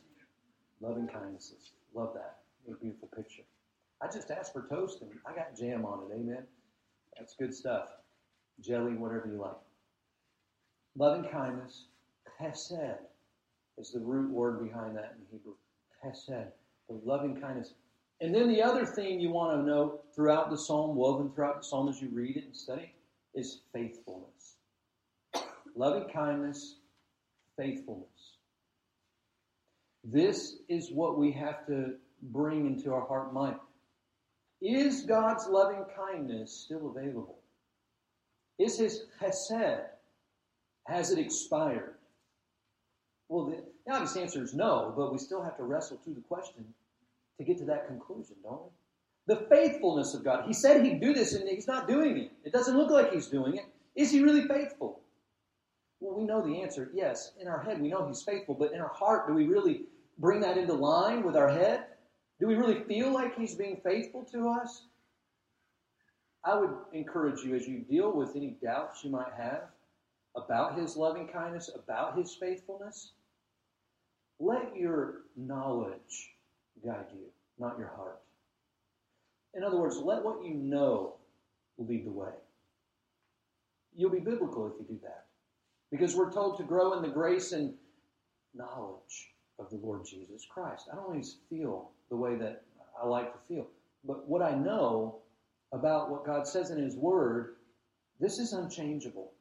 [0.81, 1.71] Loving kindnesses.
[1.93, 2.37] Love that.
[2.65, 3.43] What a beautiful picture.
[4.05, 6.15] I just asked for toast and I got jam on it.
[6.15, 6.43] Amen.
[7.17, 7.87] That's good stuff.
[8.61, 9.57] Jelly, whatever you like.
[10.97, 11.85] Loving kindness,
[12.39, 12.97] chesed,
[13.77, 15.53] is the root word behind that in Hebrew.
[16.03, 16.51] Chesed,
[16.87, 17.73] the loving kindness.
[18.21, 21.67] And then the other thing you want to note throughout the psalm, woven throughout the
[21.67, 22.93] psalm as you read it and study,
[23.33, 24.55] is faithfulness.
[25.75, 26.75] loving kindness,
[27.57, 28.37] faithfulness.
[30.03, 33.55] This is what we have to bring into our heart and mind.
[34.61, 37.37] Is God's loving kindness still available?
[38.57, 39.81] Is his hesed,
[40.87, 41.95] has it expired?
[43.27, 46.21] Well, the, the obvious answer is no, but we still have to wrestle through the
[46.21, 46.65] question
[47.37, 48.69] to get to that conclusion, don't we?
[49.35, 50.45] The faithfulness of God.
[50.45, 52.31] He said he'd do this and he's not doing it.
[52.43, 53.65] It doesn't look like he's doing it.
[53.95, 55.01] Is he really faithful?
[55.99, 56.91] Well, we know the answer.
[56.93, 59.85] Yes, in our head we know he's faithful, but in our heart, do we really
[60.19, 61.85] bring that into line with our head?
[62.39, 64.83] Do we really feel like he's being faithful to us?
[66.43, 69.63] I would encourage you as you deal with any doubts you might have
[70.35, 73.13] about his loving kindness, about his faithfulness,
[74.39, 76.31] let your knowledge
[76.85, 78.21] guide you, not your heart.
[79.53, 81.15] In other words, let what you know
[81.77, 82.33] lead the way.
[83.95, 85.25] You'll be biblical if you do that.
[85.89, 87.73] Because we're told to grow in the grace and
[88.53, 90.89] knowledge of the Lord Jesus Christ.
[90.91, 92.63] I don't always feel the way that
[93.01, 93.67] I like to feel.
[94.03, 95.19] But what I know
[95.71, 97.55] about what God says in His Word,
[98.19, 99.31] this is unchangeable.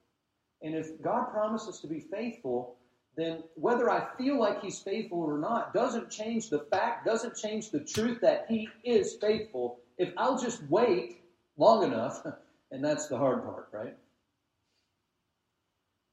[0.63, 2.77] And if God promises to be faithful,
[3.17, 7.71] then whether I feel like He's faithful or not doesn't change the fact, doesn't change
[7.71, 9.79] the truth that He is faithful.
[9.99, 11.21] If I'll just wait
[11.57, 12.27] long enough,
[12.71, 13.97] and that's the hard part, right?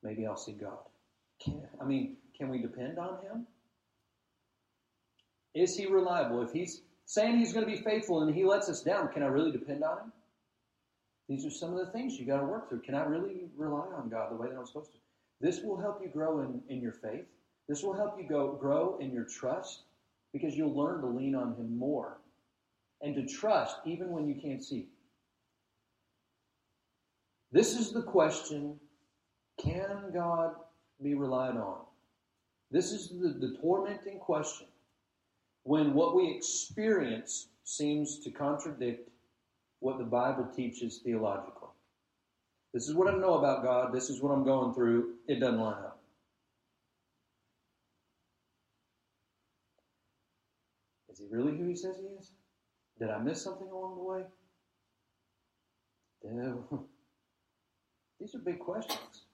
[0.04, 0.78] Maybe I'll see God.
[1.44, 3.48] Can, I mean, can we depend on Him?
[5.54, 6.42] Is He reliable?
[6.42, 9.28] If He's saying He's going to be faithful and He lets us down, can I
[9.28, 10.12] really depend on Him?
[11.28, 12.82] These are some of the things you got to work through.
[12.82, 14.98] Can I really rely on God the way that I'm supposed to?
[15.40, 17.26] This will help you grow in, in your faith.
[17.68, 19.84] This will help you go grow in your trust
[20.34, 22.18] because you'll learn to lean on Him more
[23.02, 24.88] and to trust even when you can't see.
[27.52, 28.80] This is the question
[29.62, 30.56] can God
[31.04, 31.82] be relied on?
[32.72, 34.68] This is the, the tormenting question
[35.64, 39.10] when what we experience seems to contradict
[39.80, 41.70] what the Bible teaches theologically.
[42.74, 43.94] This is what I know about God.
[43.94, 45.16] This is what I'm going through.
[45.28, 46.00] It doesn't line up.
[51.12, 52.32] Is he really who he says he is?
[53.00, 54.24] Did I miss something along the way?
[58.20, 59.26] These are big questions.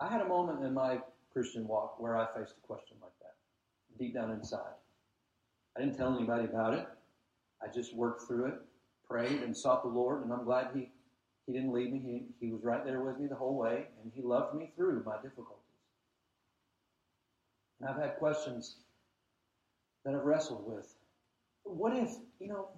[0.00, 0.98] I had a moment in my
[1.32, 3.34] Christian walk where I faced a question like that,
[3.98, 4.72] deep down inside.
[5.76, 6.86] I didn't tell anybody about it.
[7.62, 8.54] I just worked through it,
[9.08, 10.90] prayed, and sought the Lord, and I'm glad He
[11.46, 11.98] He didn't leave me.
[11.98, 15.02] He He was right there with me the whole way, and He loved me through
[15.04, 15.58] my difficulties.
[17.80, 18.76] And I've had questions
[20.04, 20.94] that I've wrestled with.
[21.64, 22.68] What if you know?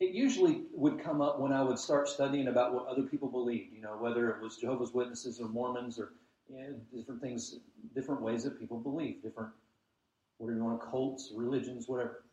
[0.00, 3.74] It usually would come up when I would start studying about what other people believed.
[3.74, 6.12] You know, whether it was Jehovah's Witnesses or Mormons or
[6.50, 7.56] you know, different things,
[7.94, 9.50] different ways that people believe, different
[10.38, 12.24] whatever you want cults, religions, whatever.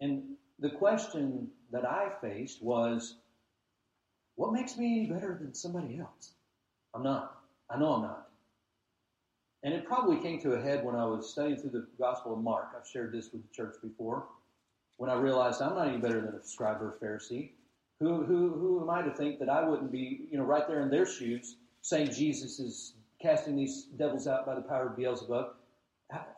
[0.00, 0.22] And
[0.58, 3.16] the question that I faced was,
[4.36, 6.32] what makes me any better than somebody else?
[6.94, 7.38] I'm not.
[7.68, 8.28] I know I'm not.
[9.62, 12.42] And it probably came to a head when I was studying through the Gospel of
[12.42, 12.68] Mark.
[12.76, 14.24] I've shared this with the church before.
[14.96, 17.50] When I realized I'm not any better than a scribe or a Pharisee.
[18.00, 20.80] Who, who, who am I to think that I wouldn't be, you know, right there
[20.80, 25.54] in their shoes saying Jesus is casting these devils out by the power of Beelzebub?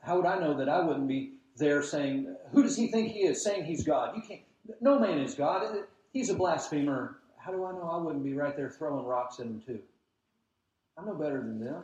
[0.02, 3.20] How would I know that I wouldn't be there saying, Who does he think he
[3.20, 3.42] is?
[3.42, 4.16] Saying he's God.
[4.16, 4.40] You can't,
[4.80, 5.62] no man is God.
[6.12, 7.18] He's a blasphemer.
[7.38, 9.80] How do I know I wouldn't be right there throwing rocks at him too?
[10.96, 11.82] I'm no better than them.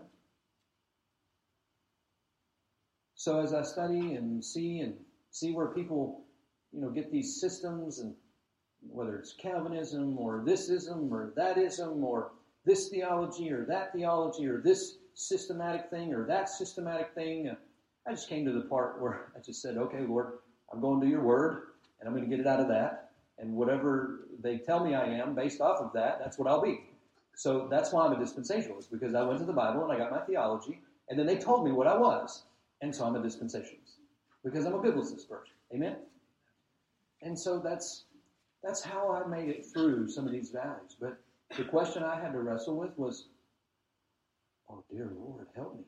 [3.14, 4.94] So as I study and see and
[5.31, 6.24] see where people,
[6.72, 8.14] you know, get these systems and
[8.87, 12.33] whether it's Calvinism or thisism or thatism or
[12.64, 17.57] this theology or that theology or this systematic thing or that systematic thing,
[18.09, 20.38] I just came to the part where I just said, okay, Lord,
[20.73, 21.62] I'm going to your word
[22.01, 23.11] and I'm going to get it out of that.
[23.38, 26.81] And whatever they tell me I am based off of that, that's what I'll be.
[27.37, 30.11] So that's why I'm a dispensationalist because I went to the Bible and I got
[30.11, 32.44] my theology and then they told me what I was.
[32.81, 33.99] And so I'm a dispensationalist
[34.44, 35.53] because I'm a biblicist first.
[35.73, 35.97] Amen?
[37.23, 38.05] And so that's,
[38.64, 40.97] that's how I made it through some of these valleys.
[40.99, 41.18] But
[41.57, 43.27] the question I had to wrestle with was,
[44.68, 45.85] oh, dear Lord, help me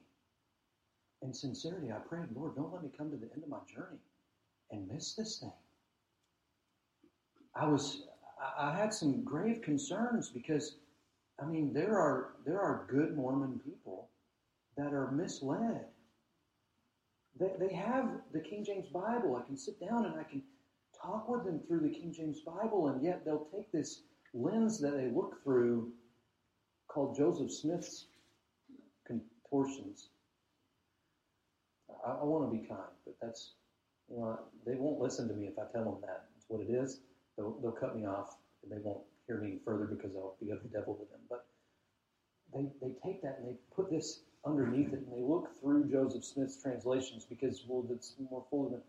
[1.23, 3.99] in sincerity, I prayed, Lord, don't let me come to the end of my journey
[4.71, 5.53] and miss this thing.
[7.55, 8.05] I was,
[8.59, 10.77] I had some grave concerns because,
[11.41, 14.09] I mean, there are there are good Mormon people
[14.77, 15.85] that are misled.
[17.39, 19.37] They, they have the King James Bible.
[19.37, 20.43] I can sit down and I can
[21.03, 24.03] talk with them through the King James Bible, and yet they'll take this
[24.33, 25.93] lens that they look through
[26.89, 28.07] called Joseph Smith's
[29.51, 30.09] portions.
[32.07, 33.53] I, I want to be kind, but that's,
[34.11, 36.25] you know, they won't listen to me if I tell them that.
[36.37, 37.01] It's what it is.
[37.37, 40.63] They'll, they'll cut me off and they won't hear me further because I'll be of
[40.63, 41.21] the devil to them.
[41.29, 41.47] But
[42.53, 46.25] they, they take that and they put this underneath it and they look through Joseph
[46.25, 48.81] Smith's translations because, well, it's more full than,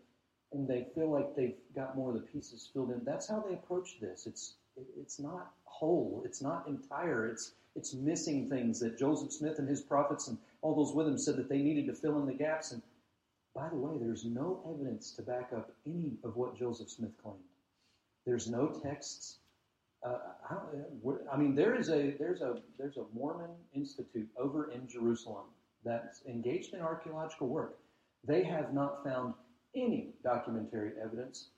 [0.52, 3.02] and they feel like they've got more of the pieces filled in.
[3.04, 4.26] That's how they approach this.
[4.26, 4.54] It's,
[5.00, 6.22] it's not whole.
[6.24, 7.28] It's not entire.
[7.28, 11.18] It's, it's missing things that Joseph Smith and his prophets and all those with him
[11.18, 12.72] said that they needed to fill in the gaps.
[12.72, 12.82] And
[13.54, 17.38] by the way, there's no evidence to back up any of what Joseph Smith claimed.
[18.24, 19.38] There's no texts.
[20.04, 20.18] Uh,
[20.50, 20.56] I,
[21.32, 25.44] I, mean, there is a there's a there's a Mormon institute over in Jerusalem
[25.84, 27.78] that's engaged in archaeological work.
[28.24, 29.34] They have not found
[29.74, 31.48] any documentary evidence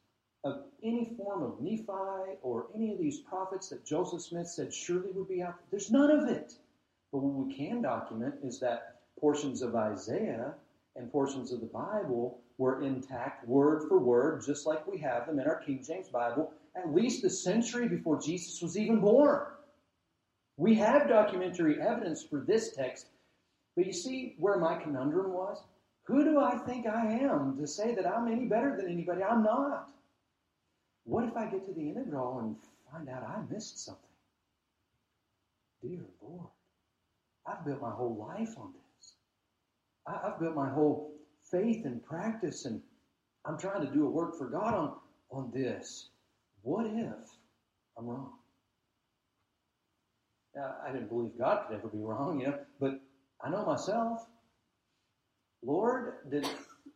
[0.44, 5.10] of any form of Nephi or any of these prophets that Joseph Smith said surely
[5.12, 5.66] would be out there.
[5.70, 6.54] There's none of it.
[7.12, 10.54] But what we can document is that portions of Isaiah
[10.96, 15.38] and portions of the Bible were intact word for word, just like we have them
[15.38, 19.42] in our King James Bible, at least a century before Jesus was even born.
[20.56, 23.08] We have documentary evidence for this text,
[23.76, 25.58] but you see where my conundrum was?
[26.04, 29.22] Who do I think I am to say that I'm any better than anybody?
[29.22, 29.88] I'm not.
[31.04, 32.56] What if I get to the end of it all and
[32.90, 34.02] find out I missed something?
[35.82, 36.50] Dear Lord,
[37.46, 38.83] I've built my whole life on this.
[40.06, 41.12] I've built my whole
[41.50, 42.80] faith and practice, and
[43.44, 44.96] I'm trying to do a work for God on,
[45.30, 46.08] on this.
[46.62, 47.30] What if
[47.98, 48.32] I'm wrong?
[50.54, 53.00] Now, I didn't believe God could ever be wrong, you know, but
[53.42, 54.26] I know myself.
[55.62, 56.46] Lord, did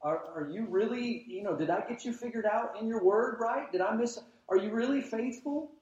[0.03, 3.38] are, are you really, you know, did I get you figured out in your word
[3.40, 3.71] right?
[3.73, 4.18] Did I miss?
[4.49, 5.73] Are you really faithful?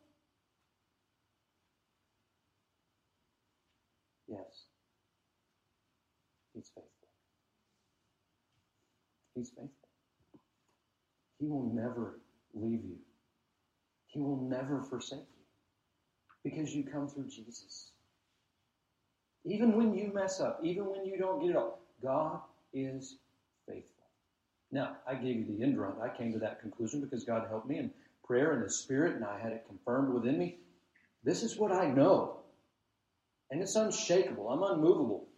[4.28, 4.66] Yes.
[6.54, 6.90] He's faithful.
[9.36, 9.70] He's faithful.
[11.38, 12.18] He will never
[12.54, 12.96] leave you.
[14.06, 17.90] He will never forsake you because you come through Jesus.
[19.44, 22.40] Even when you mess up, even when you don't get it all, God
[22.72, 23.18] is
[23.68, 23.92] faithful.
[24.72, 25.96] Now, I gave you the end run.
[26.02, 27.90] I came to that conclusion because God helped me in
[28.24, 30.58] prayer and the Spirit, and I had it confirmed within me.
[31.22, 32.40] This is what I know.
[33.50, 34.48] And it's unshakable.
[34.48, 35.28] I'm unmovable.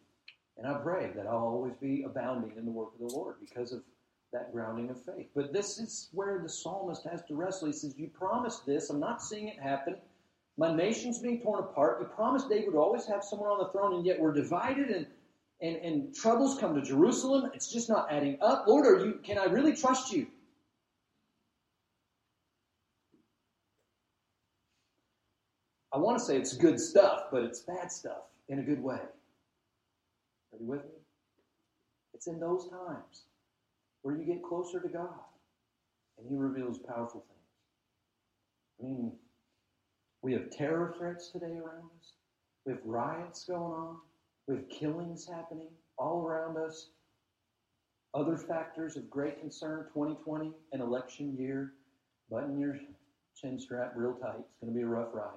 [0.59, 3.73] And I pray that I'll always be abounding in the work of the Lord because
[3.73, 3.83] of
[4.33, 5.29] that grounding of faith.
[5.35, 7.69] But this is where the psalmist has to wrestle.
[7.69, 8.91] He says, You promised this.
[8.91, 9.97] I'm not seeing it happen.
[10.57, 11.99] My nation's being torn apart.
[12.01, 15.07] You promised David would always have someone on the throne, and yet we're divided and
[15.61, 17.51] and, and troubles come to Jerusalem.
[17.55, 18.67] It's just not adding up.
[18.67, 20.27] Lord, are you can I really trust you?
[25.93, 29.01] I want to say it's good stuff, but it's bad stuff in a good way.
[30.59, 31.01] Are you with me?
[32.15, 33.25] It's in those times
[34.03, 35.21] where you get closer to God
[36.19, 37.39] and He reveals powerful things.
[38.81, 39.13] I mean,
[40.23, 42.13] we have terror threats today around us,
[42.65, 43.97] we have riots going on,
[44.47, 46.89] we have killings happening all around us.
[48.15, 51.75] Other factors of great concern 2020, an election year.
[52.31, 52.79] Button your
[53.37, 54.39] chin strap real tight.
[54.39, 55.29] It's going to be a rough ride.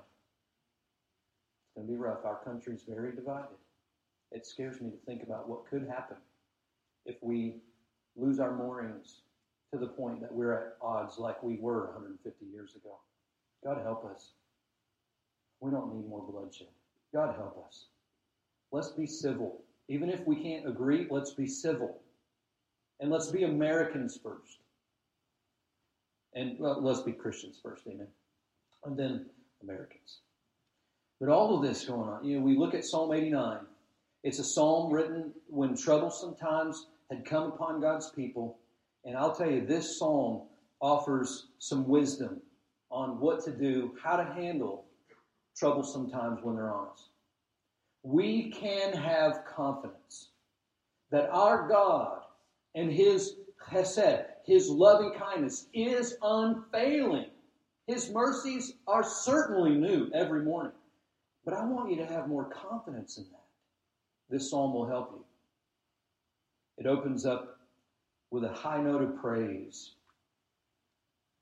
[1.65, 2.25] It's going to be rough.
[2.25, 3.60] Our country's very divided.
[4.31, 6.17] It scares me to think about what could happen
[7.05, 7.55] if we
[8.15, 9.21] lose our moorings
[9.73, 12.97] to the point that we're at odds like we were 150 years ago.
[13.63, 14.31] God help us.
[15.59, 16.67] We don't need more bloodshed.
[17.13, 17.85] God help us.
[18.71, 19.61] Let's be civil.
[19.87, 21.99] Even if we can't agree, let's be civil.
[22.99, 24.59] And let's be Americans first.
[26.33, 28.07] And well, let's be Christians first, amen.
[28.85, 29.25] And then
[29.61, 30.19] Americans.
[31.19, 33.59] But all of this going on, you know, we look at Psalm 89.
[34.23, 38.59] It's a psalm written when troublesome times had come upon God's people.
[39.03, 40.43] And I'll tell you, this psalm
[40.79, 42.41] offers some wisdom
[42.89, 44.85] on what to do, how to handle
[45.55, 47.09] troublesome times when they're on us
[48.03, 50.29] we can have confidence
[51.11, 52.21] that our God
[52.75, 53.35] and His
[53.69, 57.29] chesed, His loving kindness, is unfailing.
[57.87, 60.71] His mercies are certainly new every morning.
[61.43, 63.40] But I want you to have more confidence in that.
[64.31, 65.25] This psalm will help you.
[66.77, 67.59] It opens up
[68.31, 69.91] with a high note of praise.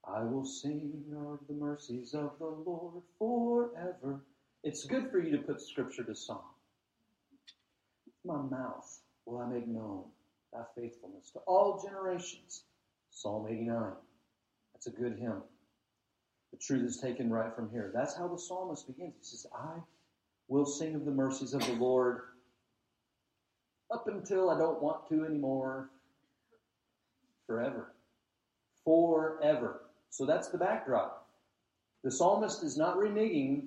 [0.04, 4.22] I will sing of the mercies of the Lord forever.
[4.64, 6.42] It's good for you to put scripture to song.
[8.26, 10.06] My mouth will I make known
[10.52, 12.64] thy faithfulness to all generations.
[13.12, 13.92] Psalm 89.
[14.74, 15.44] That's a good hymn.
[16.52, 17.92] The truth is taken right from here.
[17.94, 19.14] That's how the psalmist begins.
[19.20, 19.80] He says, I
[20.48, 22.22] will sing of the mercies of the Lord
[23.92, 25.90] up until I don't want to anymore.
[27.48, 27.94] Forever.
[28.84, 29.82] Forever.
[30.10, 31.28] So that's the backdrop.
[32.04, 33.64] The psalmist is not reneging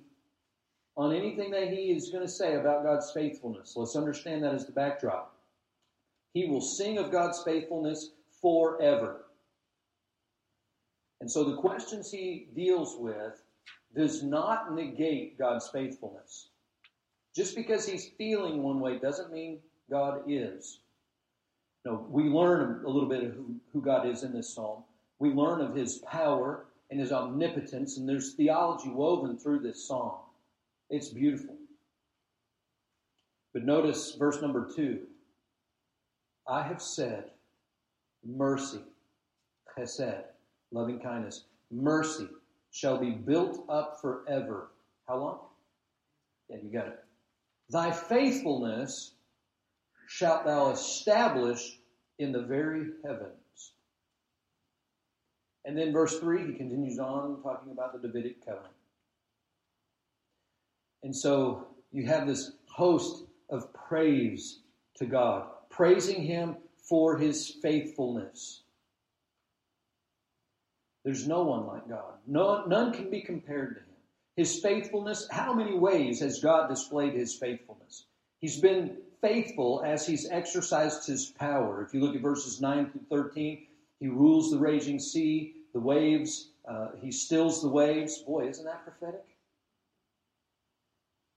[0.96, 3.74] on anything that he is going to say about God's faithfulness.
[3.76, 5.34] Let's understand that as the backdrop.
[6.34, 8.10] He will sing of God's faithfulness
[8.40, 9.24] forever.
[11.20, 13.42] And so the questions he deals with
[13.94, 16.48] does not negate God's faithfulness.
[17.34, 19.58] Just because he's feeling one way doesn't mean
[19.92, 20.80] God is.
[21.84, 24.84] No, we learn a little bit of who, who God is in this psalm.
[25.18, 30.14] We learn of his power and his omnipotence, and there's theology woven through this psalm.
[30.88, 31.56] It's beautiful.
[33.52, 35.00] But notice verse number two
[36.48, 37.24] I have said,
[38.24, 38.80] mercy,
[39.76, 40.24] chesed,
[40.70, 42.28] loving kindness, mercy
[42.70, 44.68] shall be built up forever.
[45.06, 45.38] How long?
[46.48, 47.04] Yeah, you got it.
[47.68, 49.12] Thy faithfulness
[50.14, 51.78] shalt thou establish
[52.18, 53.72] in the very heavens.
[55.64, 58.74] And then verse 3, he continues on talking about the Davidic covenant.
[61.02, 64.60] And so you have this host of praise
[64.96, 68.64] to God, praising Him for His faithfulness.
[71.06, 72.18] There's no one like God.
[72.26, 73.96] No, none can be compared to Him.
[74.36, 78.04] His faithfulness, how many ways has God displayed His faithfulness?
[78.40, 81.82] He's been faithful as He's exercised His power.
[81.82, 83.66] If you look at verses 9 through 13,
[84.00, 88.18] He rules the raging sea, the waves, uh, He stills the waves.
[88.18, 89.24] Boy, isn't that prophetic?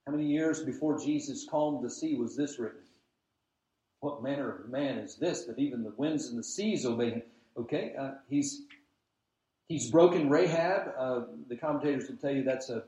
[0.06, 2.80] How many years before Jesus calmed the sea was this written?
[4.00, 7.22] What manner of man is this that even the winds and the seas obey him?
[7.58, 8.62] Okay, uh, he's
[9.68, 10.92] he's broken Rahab.
[10.96, 12.82] Uh, the commentators will tell you that's a uh,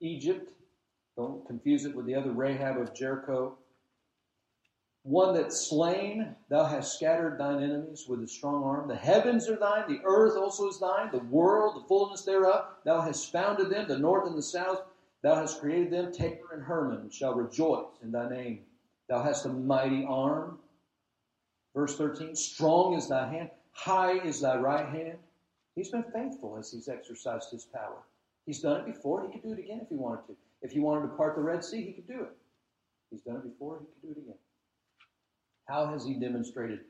[0.00, 0.50] Egypt.
[1.16, 3.56] Don't confuse it with the other Rahab of Jericho.
[5.08, 8.88] One that's slain, thou hast scattered thine enemies with a strong arm.
[8.88, 12.66] The heavens are thine, the earth also is thine, the world, the fullness thereof.
[12.84, 14.82] Thou hast founded them, the north and the south.
[15.22, 18.66] Thou hast created them, Tabor and Hermon shall rejoice in thy name.
[19.08, 20.58] Thou hast a mighty arm.
[21.74, 25.16] Verse 13, strong is thy hand, high is thy right hand.
[25.74, 28.02] He's been faithful as he's exercised his power.
[28.44, 30.36] He's done it before, he could do it again if he wanted to.
[30.60, 32.36] If he wanted to part the Red Sea, he could do it.
[33.10, 34.38] He's done it before, he could do it again.
[35.68, 36.80] How has he demonstrated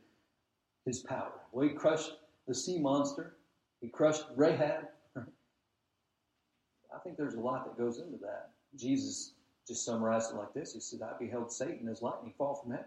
[0.85, 1.33] his power?
[1.53, 2.13] Well, he crushed
[2.47, 3.35] the sea monster,
[3.81, 4.85] he crushed Rahab,
[5.17, 8.51] I think there's a lot that goes into that.
[8.77, 9.33] Jesus
[9.67, 10.73] just summarized it like this.
[10.73, 12.87] He said, I beheld Satan as lightning fall from heaven.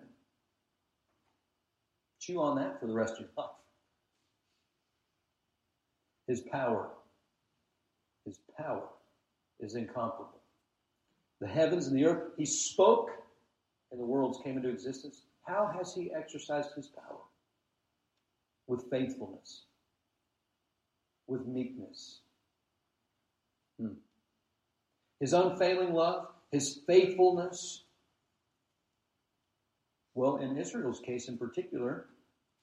[2.20, 3.50] Chew on that for the rest of your life.
[6.28, 6.89] His power,
[8.26, 8.84] his power
[9.60, 10.39] is incomparable.
[11.39, 13.10] The heavens and the earth, he spoke
[13.92, 15.24] and the worlds came into existence.
[15.44, 17.20] How has he exercised his power?
[18.68, 19.64] With faithfulness,
[21.28, 22.20] with meekness,
[23.82, 23.94] Hmm.
[25.20, 27.84] His unfailing love, his faithfulness.
[30.14, 32.06] Well, in Israel's case in particular,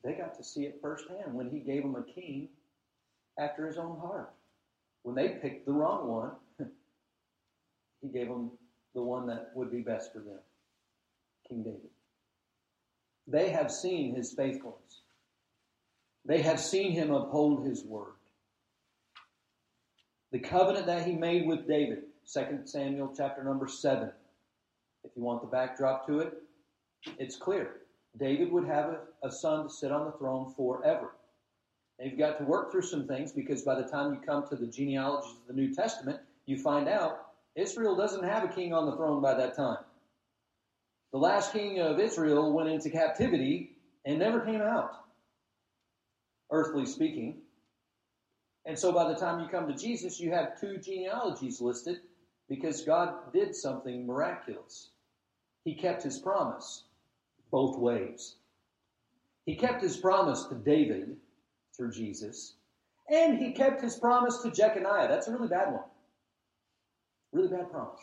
[0.05, 2.49] they got to see it firsthand when he gave them a king
[3.39, 4.33] after his own heart.
[5.03, 6.33] When they picked the wrong one,
[8.03, 8.51] he gave them
[8.95, 10.41] the one that would be best for them
[11.49, 11.91] King David.
[13.31, 15.03] They have seen his faithfulness,
[16.25, 18.15] they have seen him uphold his word.
[20.33, 24.11] The covenant that he made with David, 2 Samuel chapter number 7.
[25.05, 26.35] If you want the backdrop to it,
[27.19, 27.77] it's clear.
[28.19, 28.91] David would have
[29.23, 31.13] a, a son to sit on the throne forever.
[31.99, 34.57] And you've got to work through some things because by the time you come to
[34.57, 38.87] the genealogies of the New Testament, you find out Israel doesn't have a king on
[38.87, 39.78] the throne by that time.
[41.13, 44.93] The last king of Israel went into captivity and never came out,
[46.51, 47.39] earthly speaking.
[48.67, 52.01] And so by the time you come to Jesus, you have two genealogies listed
[52.49, 54.91] because God did something miraculous.
[55.65, 56.85] He kept his promise
[57.51, 58.37] both ways.
[59.47, 61.17] He kept his promise to David
[61.75, 62.55] through Jesus,
[63.11, 65.09] and he kept his promise to Jeconiah.
[65.09, 65.85] That's a really bad one.
[67.33, 68.01] Really bad promise.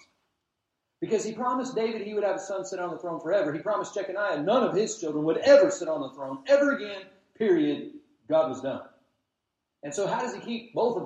[1.05, 3.53] Because he promised David he would have a son sit on the throne forever.
[3.53, 7.03] He promised Jeconiah none of his children would ever sit on the throne ever again,
[7.37, 7.91] period.
[8.27, 8.81] God was done.
[9.83, 11.05] And so, how does he keep both of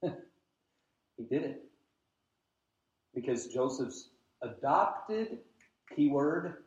[0.00, 0.16] them?
[1.18, 1.64] he did it
[3.14, 4.08] because Joseph's
[4.40, 5.36] adopted,
[5.94, 6.64] keyword,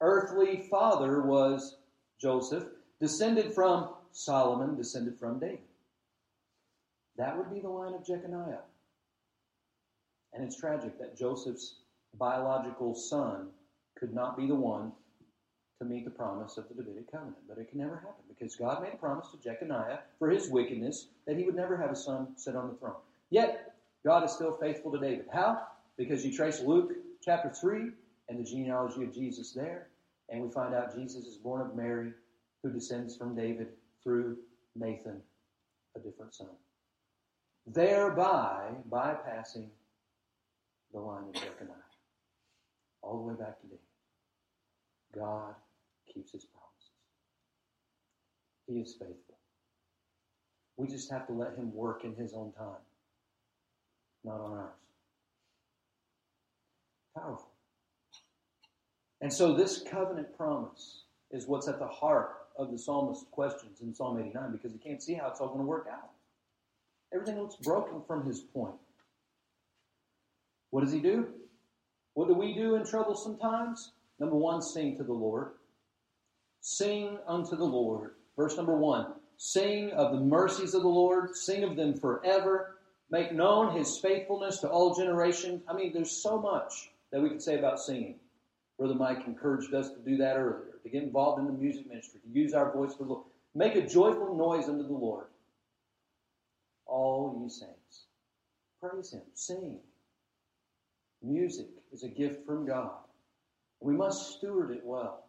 [0.00, 1.78] earthly father was
[2.20, 2.62] Joseph,
[3.00, 5.58] descended from Solomon, descended from David.
[7.18, 8.60] That would be the line of Jeconiah.
[10.36, 11.76] And it's tragic that Joseph's
[12.18, 13.48] biological son
[13.98, 14.92] could not be the one
[15.78, 17.38] to meet the promise of the Davidic covenant.
[17.48, 21.08] But it can never happen because God made a promise to Jeconiah for his wickedness
[21.26, 22.96] that he would never have a son sit on the throne.
[23.30, 23.74] Yet,
[24.04, 25.26] God is still faithful to David.
[25.32, 25.62] How?
[25.96, 27.90] Because you trace Luke chapter 3
[28.28, 29.88] and the genealogy of Jesus there,
[30.28, 32.12] and we find out Jesus is born of Mary,
[32.62, 33.68] who descends from David
[34.02, 34.36] through
[34.74, 35.22] Nathan,
[35.96, 36.48] a different son.
[37.66, 39.68] Thereby bypassing
[40.96, 41.74] the line of Jeconiah.
[43.02, 43.78] All the way back to David.
[45.14, 45.54] God
[46.12, 46.90] keeps his promises.
[48.66, 49.36] He is faithful.
[50.78, 52.82] We just have to let him work in his own time,
[54.24, 54.70] not on ours.
[57.14, 57.50] Powerful.
[59.20, 63.94] And so this covenant promise is what's at the heart of the psalmist's questions in
[63.94, 66.10] Psalm 89 because he can't see how it's all going to work out.
[67.12, 68.74] Everything looks broken from his point.
[70.76, 71.28] What does he do?
[72.12, 73.92] What do we do in troublesome times?
[74.18, 75.52] Number one, sing to the Lord.
[76.60, 78.16] Sing unto the Lord.
[78.36, 82.76] Verse number one Sing of the mercies of the Lord, sing of them forever.
[83.10, 85.62] Make known his faithfulness to all generations.
[85.66, 88.16] I mean, there's so much that we could say about singing.
[88.78, 92.20] Brother Mike encouraged us to do that earlier, to get involved in the music ministry,
[92.20, 93.24] to use our voice for the Lord.
[93.54, 95.28] Make a joyful noise unto the Lord.
[96.84, 98.08] All ye saints.
[98.78, 99.22] Praise him.
[99.32, 99.78] Sing.
[101.26, 102.92] Music is a gift from God.
[103.80, 105.26] We must steward it well.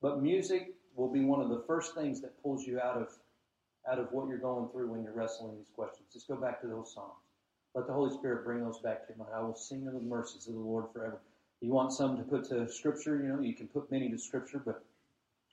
[0.00, 3.08] But music will be one of the first things that pulls you out of
[3.88, 6.08] out of what you're going through when you're wrestling these questions.
[6.12, 7.20] Just go back to those songs.
[7.74, 9.30] Let the Holy Spirit bring those back to your mind.
[9.36, 11.20] I will sing of the mercies of the Lord forever.
[11.60, 14.60] You want some to put to Scripture, you know, you can put many to Scripture,
[14.64, 14.84] but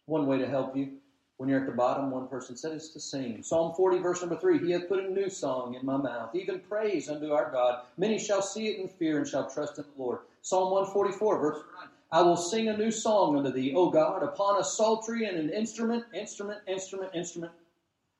[0.05, 0.93] one way to help you
[1.37, 3.41] when you're at the bottom, one person said, it's to sing.
[3.43, 6.59] Psalm 40, verse number 3 He hath put a new song in my mouth, even
[6.59, 7.81] praise unto our God.
[7.97, 10.19] Many shall see it and fear and shall trust in the Lord.
[10.41, 14.61] Psalm 144, verse 9 I will sing a new song unto thee, O God, upon
[14.61, 17.51] a psaltery and an instrument, instrument, instrument, instrument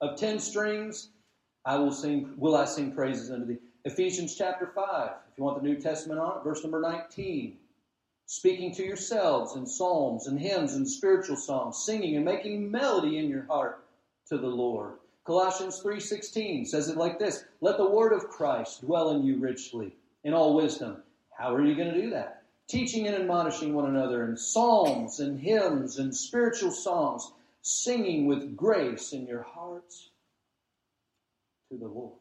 [0.01, 1.09] of ten strings.
[1.63, 3.59] I will sing, will I sing praises unto thee.
[3.85, 7.57] Ephesians chapter 5, if you want the New Testament on it, verse number 19.
[8.25, 13.29] Speaking to yourselves in psalms and hymns and spiritual songs, singing and making melody in
[13.29, 13.85] your heart
[14.27, 14.99] to the Lord.
[15.25, 19.95] Colossians 3:16 says it like this, "Let the word of Christ dwell in you richly
[20.23, 22.43] in all wisdom." How are you going to do that?
[22.67, 29.13] teaching and admonishing one another in psalms and hymns and spiritual songs, singing with grace
[29.13, 30.09] in your hearts
[31.69, 32.17] to the Lord.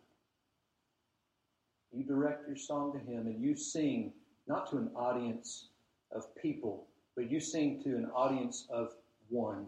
[1.93, 4.13] You direct your song to Him and you sing
[4.47, 5.69] not to an audience
[6.15, 6.87] of people,
[7.17, 8.93] but you sing to an audience of
[9.29, 9.67] one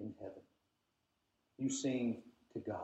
[0.00, 0.42] in heaven.
[1.58, 2.78] You sing to God.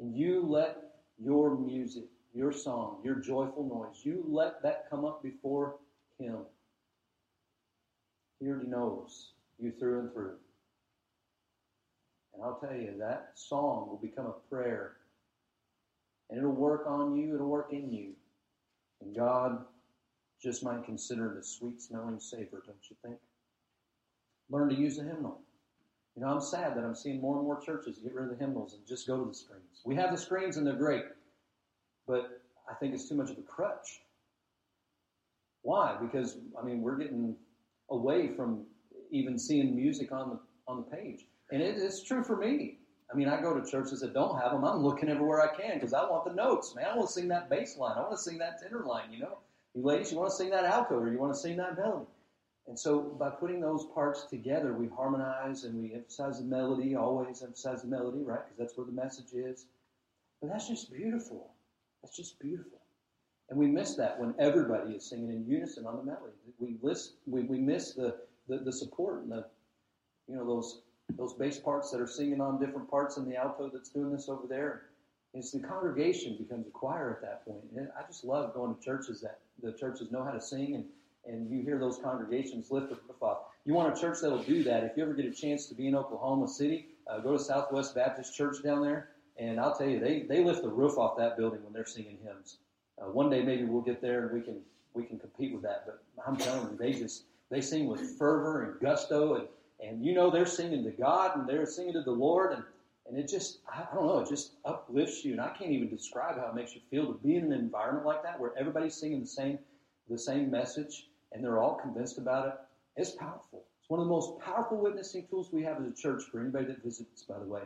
[0.00, 0.76] And you let
[1.18, 2.04] your music,
[2.34, 5.76] your song, your joyful noise, you let that come up before
[6.18, 6.38] him.
[8.40, 10.36] He already knows you through and through.
[12.34, 14.96] And I'll tell you, that song will become a prayer.
[16.28, 18.10] And it'll work on you, it'll work in you.
[19.00, 19.64] And God
[20.44, 23.16] just might consider it a sweet smelling savor, don't you think?
[24.50, 25.40] Learn to use a hymnal.
[26.14, 28.44] You know, I'm sad that I'm seeing more and more churches get rid of the
[28.44, 29.80] hymnals and just go to the screens.
[29.84, 31.04] We have the screens and they're great,
[32.06, 34.02] but I think it's too much of a crutch.
[35.62, 35.96] Why?
[36.00, 37.34] Because I mean we're getting
[37.90, 38.66] away from
[39.10, 40.38] even seeing music on the
[40.68, 42.78] on the page, and it is true for me.
[43.12, 44.64] I mean, I go to churches that don't have them.
[44.64, 46.86] I'm looking everywhere I can because I want the notes, man.
[46.86, 47.96] I want to sing that bass line.
[47.96, 49.12] I want to sing that tenor line.
[49.12, 49.38] You know,
[49.74, 52.06] you ladies, you want to sing that alto or you want to sing that melody.
[52.66, 57.42] And so by putting those parts together, we harmonize and we emphasize the melody, always
[57.42, 58.40] emphasize the melody, right?
[58.44, 59.66] Because that's where the message is.
[60.40, 61.50] But that's just beautiful.
[62.02, 62.80] That's just beautiful.
[63.50, 66.32] And we miss that when everybody is singing in unison on the melody.
[66.58, 68.16] We, list, we, we miss the,
[68.48, 69.44] the, the support and the,
[70.26, 70.80] you know, those,
[71.18, 74.30] those bass parts that are singing on different parts and the alto that's doing this
[74.30, 74.84] over there.
[75.34, 77.64] It's the congregation becomes a choir at that point.
[77.76, 80.84] And I just love going to churches that the churches know how to sing and,
[81.26, 83.38] and you hear those congregations lift the roof.
[83.64, 84.84] You want a church that'll do that.
[84.84, 87.94] If you ever get a chance to be in Oklahoma City, uh, go to Southwest
[87.94, 89.08] Baptist Church down there,
[89.38, 92.18] and I'll tell you, they, they lift the roof off that building when they're singing
[92.22, 92.58] hymns.
[93.00, 94.60] Uh, one day maybe we'll get there and we can
[94.92, 95.84] we can compete with that.
[95.86, 99.48] But I'm telling you, they just they sing with fervor and gusto, and
[99.84, 102.62] and you know they're singing to God and they're singing to the Lord, and
[103.06, 106.36] and it just I don't know, it just uplifts you, and I can't even describe
[106.36, 109.20] how it makes you feel to be in an environment like that where everybody's singing
[109.20, 109.58] the same
[110.08, 112.54] the same message and they're all convinced about it.
[112.96, 113.64] It's powerful.
[113.80, 116.66] It's one of the most powerful witnessing tools we have as a church for anybody
[116.66, 117.62] that visits, by the way.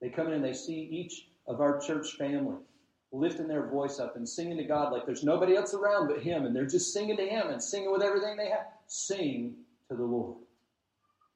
[0.00, 2.56] They come in and they see each of our church family
[3.10, 6.44] lifting their voice up and singing to God like there's nobody else around but Him,
[6.44, 8.66] and they're just singing to Him and singing with everything they have.
[8.86, 9.54] Sing
[9.88, 10.36] to the Lord.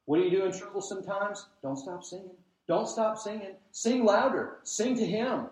[0.05, 1.47] What do you do in troublesome times?
[1.63, 2.37] Don't stop singing.
[2.73, 3.55] Don't stop singing.
[3.73, 4.57] Sing louder.
[4.63, 5.49] Sing to Him.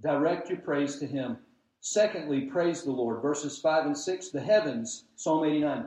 [0.00, 1.36] Direct your praise to Him.
[1.82, 3.20] Secondly, praise the Lord.
[3.20, 5.84] Verses 5 and 6, the heavens, Psalm 89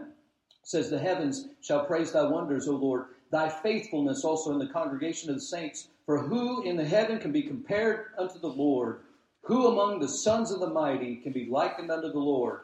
[0.61, 5.31] says, The heavens shall praise thy wonders, O Lord, thy faithfulness also in the congregation
[5.31, 5.87] of the saints.
[6.05, 8.99] For who in the heaven can be compared unto the Lord?
[9.45, 12.59] Who among the sons of the mighty can be likened unto the Lord?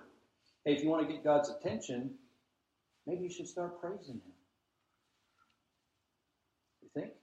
[0.66, 2.12] Hey, if you want to get God's attention,
[3.08, 4.34] maybe you should start praising Him.
[6.84, 7.14] You think?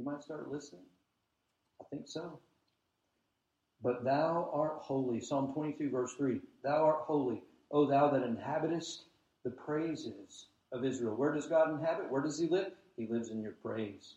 [0.00, 0.86] You might start listening?
[1.78, 2.38] I think so.
[3.82, 5.20] But thou art holy.
[5.20, 6.40] Psalm 22, verse 3.
[6.64, 9.02] Thou art holy, O thou that inhabitest
[9.44, 11.16] the praises of Israel.
[11.16, 12.10] Where does God inhabit?
[12.10, 12.72] Where does He live?
[12.96, 14.14] He lives in your praise.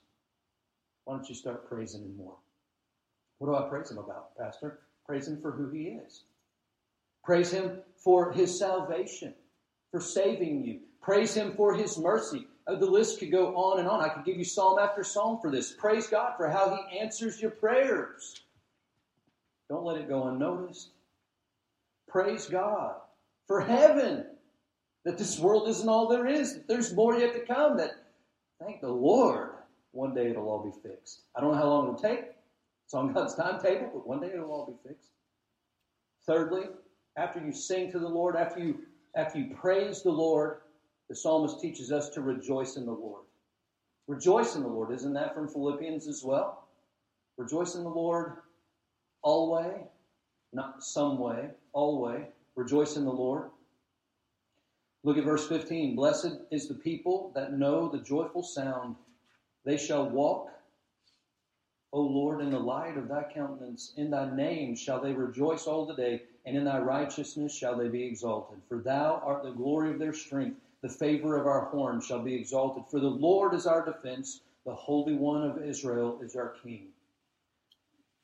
[1.04, 2.38] Why don't you start praising Him more?
[3.40, 4.80] What do I praise Him about, Pastor?
[5.06, 6.24] Praise Him for who He is.
[7.26, 9.34] Praise Him for His salvation,
[9.92, 10.80] for saving you.
[11.02, 12.48] Praise Him for His mercy.
[12.66, 14.01] The list could go on and on.
[14.01, 15.74] I could give you psalm after psalm for this.
[15.74, 18.41] Praise God for how He answers your prayers.
[19.70, 20.89] Don't let it go unnoticed.
[22.07, 22.95] Praise God
[23.47, 24.26] for heaven,
[25.03, 27.91] that this world isn't all there is, that there's more yet to come, that
[28.61, 29.49] thank the Lord,
[29.91, 31.22] one day it'll all be fixed.
[31.36, 32.26] I don't know how long it'll take.
[32.86, 35.09] It's on God's timetable, but one day it'll all be fixed.
[36.26, 36.64] Thirdly,
[37.18, 38.80] after you sing to the Lord, after you
[39.16, 40.61] after you praise the Lord,
[41.14, 43.22] the psalmist teaches us to rejoice in the Lord.
[44.07, 44.91] Rejoice in the Lord.
[44.91, 46.68] Isn't that from Philippians as well?
[47.38, 48.38] Rejoice in the Lord
[49.22, 49.86] always,
[50.53, 52.24] not some way, always.
[52.55, 53.51] Rejoice in the Lord.
[55.03, 55.95] Look at verse 15.
[55.95, 58.95] Blessed is the people that know the joyful sound.
[59.66, 60.49] They shall walk,
[61.91, 63.93] O Lord, in the light of thy countenance.
[63.97, 67.88] In thy name shall they rejoice all the day, and in thy righteousness shall they
[67.88, 68.57] be exalted.
[68.68, 70.57] For thou art the glory of their strength.
[70.84, 72.84] The favor of our horn shall be exalted.
[72.92, 74.42] For the Lord is our defense.
[74.66, 76.90] The Holy One of Israel is our King.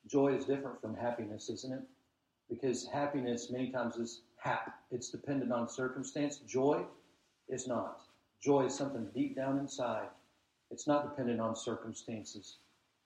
[0.07, 1.82] Joy is different from happiness, isn't it?
[2.49, 4.78] Because happiness many times is hap.
[4.91, 6.39] It's dependent on circumstance.
[6.39, 6.84] Joy
[7.47, 8.01] is not.
[8.43, 10.07] Joy is something deep down inside.
[10.70, 12.57] It's not dependent on circumstances.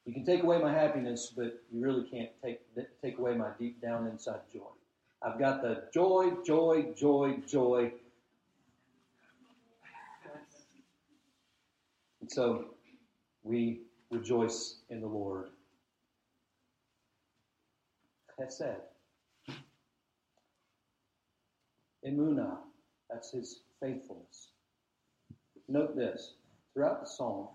[0.05, 2.59] You can take away my happiness, but you really can't take
[3.01, 4.61] take away my deep down inside joy.
[5.21, 7.91] I've got the joy, joy, joy, joy.
[12.23, 12.67] And so
[13.43, 15.49] we rejoice in the Lord.
[18.39, 18.77] Chesed.
[22.07, 22.59] Emunah,
[23.09, 24.51] that's his faithfulness.
[25.67, 26.35] Note this
[26.73, 27.49] throughout the psalm,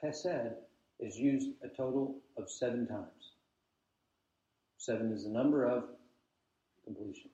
[0.00, 0.52] chesed
[1.00, 3.32] is used a total of seven times.
[4.78, 5.82] Seven is the number of
[6.84, 7.30] completion.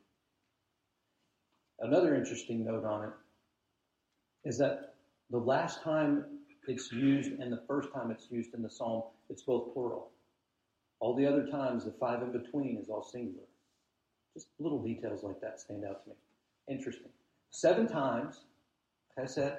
[1.80, 4.89] Another interesting note on it is that
[5.30, 6.24] the last time
[6.66, 10.10] it's used and the first time it's used in the psalm, it's both plural.
[11.00, 13.46] All the other times, the five in between is all singular.
[14.34, 16.16] Just little details like that stand out to me.
[16.68, 17.08] Interesting.
[17.50, 18.40] Seven times,
[19.20, 19.58] I said,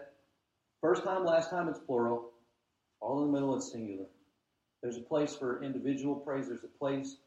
[0.80, 2.32] first time, last time it's plural.
[3.00, 4.06] All in the middle it's singular.
[4.82, 6.48] There's a place for individual praise.
[6.48, 7.18] There's a place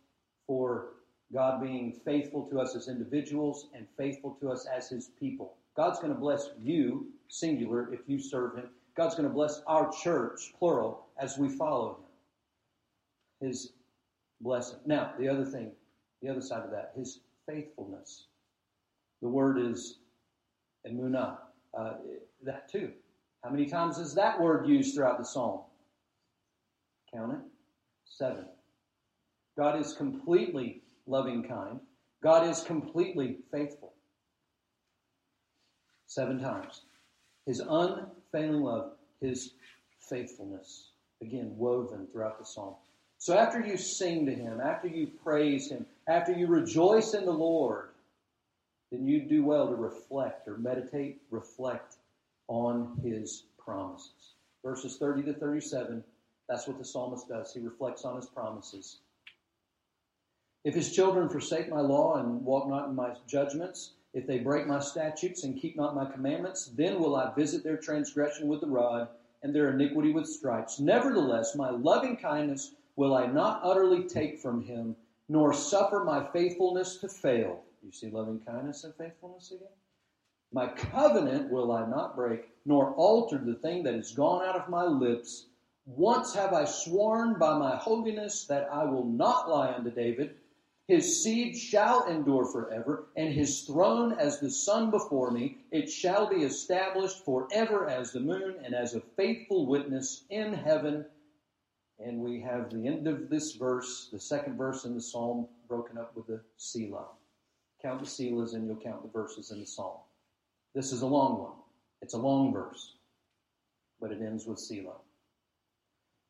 [0.47, 0.95] for
[1.33, 5.57] God being faithful to us as individuals and faithful to us as His people.
[5.77, 8.69] God's going to bless you, singular, if you serve Him.
[8.97, 11.99] God's going to bless our church, plural, as we follow
[13.41, 13.49] Him.
[13.49, 13.73] His
[14.41, 14.79] blessing.
[14.87, 15.73] Now, the other thing,
[16.23, 18.27] the other side of that, his faithfulness.
[19.23, 19.99] The word is
[20.87, 21.39] emunah.
[21.77, 21.95] Uh,
[22.45, 22.93] that too.
[23.43, 25.63] How many times is that word used throughout the psalm?
[27.13, 27.41] Count it.
[28.05, 28.45] Seven.
[29.57, 31.81] God is completely loving kind.
[32.23, 33.94] God is completely faithful.
[36.15, 36.83] Seven times.
[37.45, 39.55] His unfailing love, his
[39.99, 40.91] faithfulness.
[41.21, 42.77] Again, woven throughout the psalm.
[43.19, 47.33] So after you sing to Him, after you praise Him, after you rejoice in the
[47.33, 47.89] Lord,
[48.93, 51.97] then you do well to reflect or meditate, reflect
[52.47, 54.35] on His promises.
[54.65, 56.05] Verses 30 to 37,
[56.49, 57.53] that's what the psalmist does.
[57.53, 58.99] He reflects on His promises.
[60.65, 64.67] If His children forsake my law and walk not in my judgments, if they break
[64.69, 68.69] my statutes and keep not my commandments, then will I visit their transgression with the
[68.69, 69.09] rod
[69.43, 70.79] and their iniquity with stripes.
[70.79, 74.95] Nevertheless, my loving kindness will I not utterly take from him,
[75.29, 77.61] nor suffer my faithfulness to fail.
[77.83, 79.69] You see loving kindness and faithfulness again?
[80.53, 84.71] My covenant will I not break, nor alter the thing that is gone out of
[84.71, 85.47] my lips.
[85.87, 90.37] Once have I sworn by my holiness that I will not lie unto David,
[90.87, 95.57] His seed shall endure forever, and his throne as the sun before me.
[95.71, 101.07] It shall be established forever as the moon and as a faithful witness in heaven.
[101.99, 105.97] And we have the end of this verse, the second verse in the psalm, broken
[105.97, 107.07] up with the Selah.
[107.81, 109.99] Count the Selahs and you'll count the verses in the psalm.
[110.75, 111.59] This is a long one.
[112.03, 112.97] It's a long verse,
[114.01, 114.99] but it ends with Selah.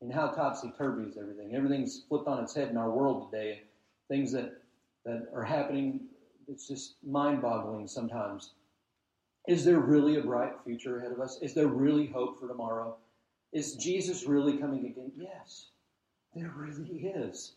[0.00, 1.56] And how topsy turvy is everything?
[1.56, 3.62] Everything's flipped on its head in our world today
[4.08, 4.52] things that,
[5.04, 6.00] that are happening.
[6.48, 8.52] It's just mind boggling sometimes.
[9.46, 11.38] Is there really a bright future ahead of us?
[11.42, 12.96] Is there really hope for tomorrow?
[13.52, 15.12] Is Jesus really coming again?
[15.16, 15.66] Yes,
[16.34, 17.52] there really is.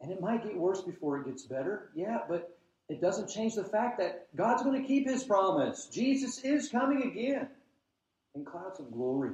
[0.00, 1.90] And it might get worse before it gets better.
[1.94, 2.56] Yeah, but
[2.88, 5.86] it doesn't change the fact that God's going to keep his promise.
[5.92, 7.48] Jesus is coming again
[8.34, 9.32] in clouds of glory.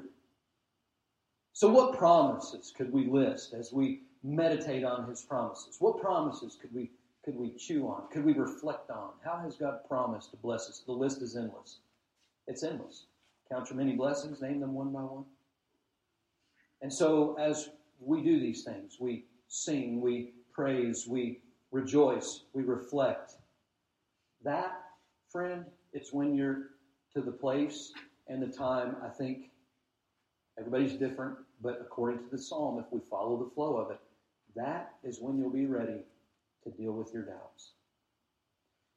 [1.52, 5.76] So, what promises could we list as we meditate on his promises.
[5.78, 6.90] What promises could we
[7.24, 8.04] could we chew on?
[8.12, 9.10] Could we reflect on?
[9.24, 10.82] How has God promised to bless us?
[10.86, 11.78] The list is endless.
[12.46, 13.06] It's endless.
[13.50, 15.24] Count your many blessings, name them one by one.
[16.82, 21.40] And so as we do these things, we sing, we praise, we
[21.72, 23.32] rejoice, we reflect.
[24.44, 24.80] That,
[25.28, 26.70] friend, it's when you're
[27.14, 27.92] to the place
[28.28, 29.50] and the time, I think
[30.58, 33.98] everybody's different, but according to the psalm, if we follow the flow of it,
[34.56, 36.00] that is when you'll be ready
[36.64, 37.72] to deal with your doubts.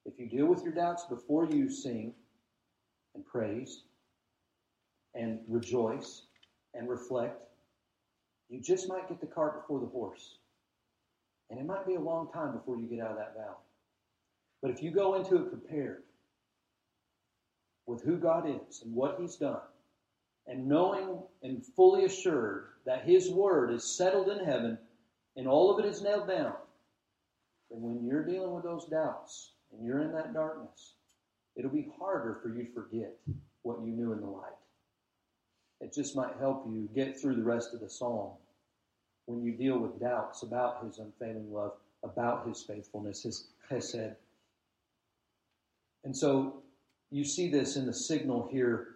[0.05, 2.13] If you deal with your doubts before you sing
[3.13, 3.83] and praise
[5.13, 6.23] and rejoice
[6.73, 7.43] and reflect,
[8.49, 10.37] you just might get the cart before the horse.
[11.49, 13.55] And it might be a long time before you get out of that valley.
[14.61, 16.03] But if you go into it prepared
[17.85, 19.61] with who God is and what He's done,
[20.47, 24.77] and knowing and fully assured that His word is settled in heaven
[25.35, 26.53] and all of it is nailed down,
[27.69, 30.93] then when you're dealing with those doubts and you're in that darkness,
[31.55, 33.15] it'll be harder for you to forget
[33.61, 34.53] what you knew in the light.
[35.81, 38.31] It just might help you get through the rest of the psalm
[39.25, 41.73] when you deal with doubts about his unfailing love,
[42.03, 44.15] about his faithfulness, his chesed.
[46.03, 46.63] And so
[47.11, 48.95] you see this in the signal here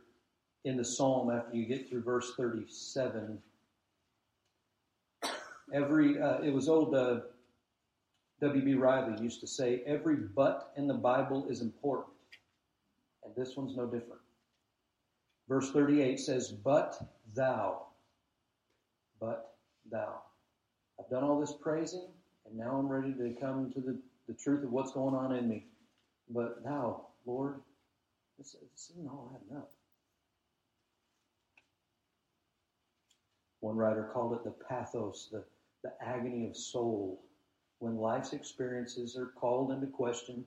[0.65, 3.37] in the psalm after you get through verse 37
[5.73, 7.21] Every uh, it was old uh,
[8.41, 8.75] W.B.
[8.75, 12.13] Riley used to say, every but in the Bible is important,
[13.23, 14.21] and this one's no different.
[15.49, 17.01] Verse 38 says, "But
[17.35, 17.87] thou,
[19.19, 19.55] but
[19.91, 20.21] thou."
[20.99, 22.07] I've done all this praising,
[22.45, 23.97] and now I'm ready to come to the,
[24.27, 25.65] the truth of what's going on in me.
[26.29, 27.55] But thou, Lord,
[28.37, 29.71] this, this isn't all adding up.
[33.59, 35.43] One writer called it the pathos, the
[35.83, 37.21] the agony of soul
[37.79, 40.45] when life's experiences are called into question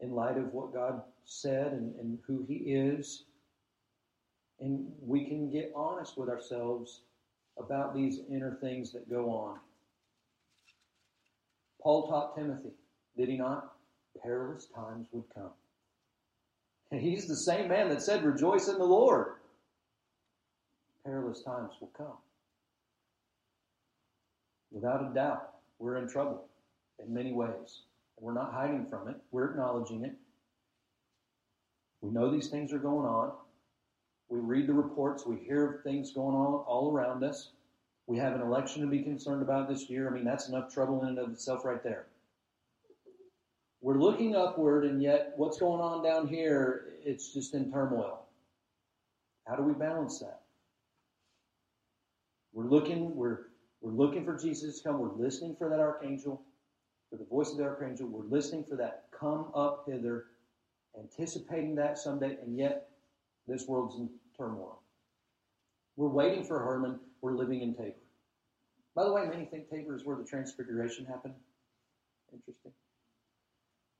[0.00, 3.24] in light of what God said and, and who He is.
[4.60, 7.02] And we can get honest with ourselves
[7.58, 9.58] about these inner things that go on.
[11.82, 12.70] Paul taught Timothy,
[13.16, 13.76] did he not?
[14.22, 15.50] Perilous times would come.
[16.90, 19.34] And he's the same man that said, Rejoice in the Lord.
[21.04, 22.16] Perilous times will come.
[24.74, 26.44] Without a doubt, we're in trouble
[26.98, 27.82] in many ways.
[28.18, 30.14] We're not hiding from it, we're acknowledging it.
[32.00, 33.32] We know these things are going on.
[34.28, 37.50] We read the reports, we hear things going on all around us.
[38.06, 40.08] We have an election to be concerned about this year.
[40.08, 42.06] I mean, that's enough trouble in and of itself right there.
[43.80, 48.24] We're looking upward, and yet what's going on down here, it's just in turmoil.
[49.46, 50.40] How do we balance that?
[52.52, 53.46] We're looking, we're
[53.84, 54.98] we're looking for Jesus to come.
[54.98, 56.40] We're listening for that archangel,
[57.10, 58.08] for the voice of the archangel.
[58.08, 60.24] We're listening for that come up hither,
[60.98, 62.88] anticipating that someday, and yet
[63.46, 64.08] this world's in
[64.38, 64.80] turmoil.
[65.96, 66.98] We're waiting for Hermon.
[67.20, 67.92] We're living in Tabor.
[68.96, 71.34] By the way, many think Tabor is where the transfiguration happened.
[72.32, 72.72] Interesting.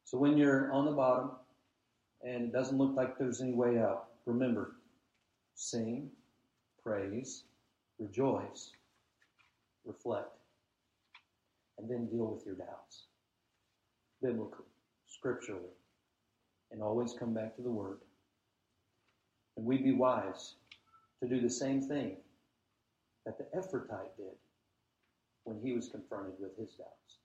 [0.04, 1.32] So when you're on the bottom
[2.22, 4.76] and it doesn't look like there's any way out, remember
[5.56, 6.08] sing,
[6.82, 7.44] praise,
[7.98, 8.72] rejoice,
[9.84, 10.36] reflect,
[11.78, 13.04] and then deal with your doubts
[14.22, 14.66] biblically,
[15.06, 15.74] scripturally,
[16.70, 17.98] and always come back to the Word.
[19.56, 20.54] And we'd be wise
[21.22, 22.16] to do the same thing
[23.24, 24.36] that the Ezrahite did
[25.44, 27.18] when he was confronted with his doubts.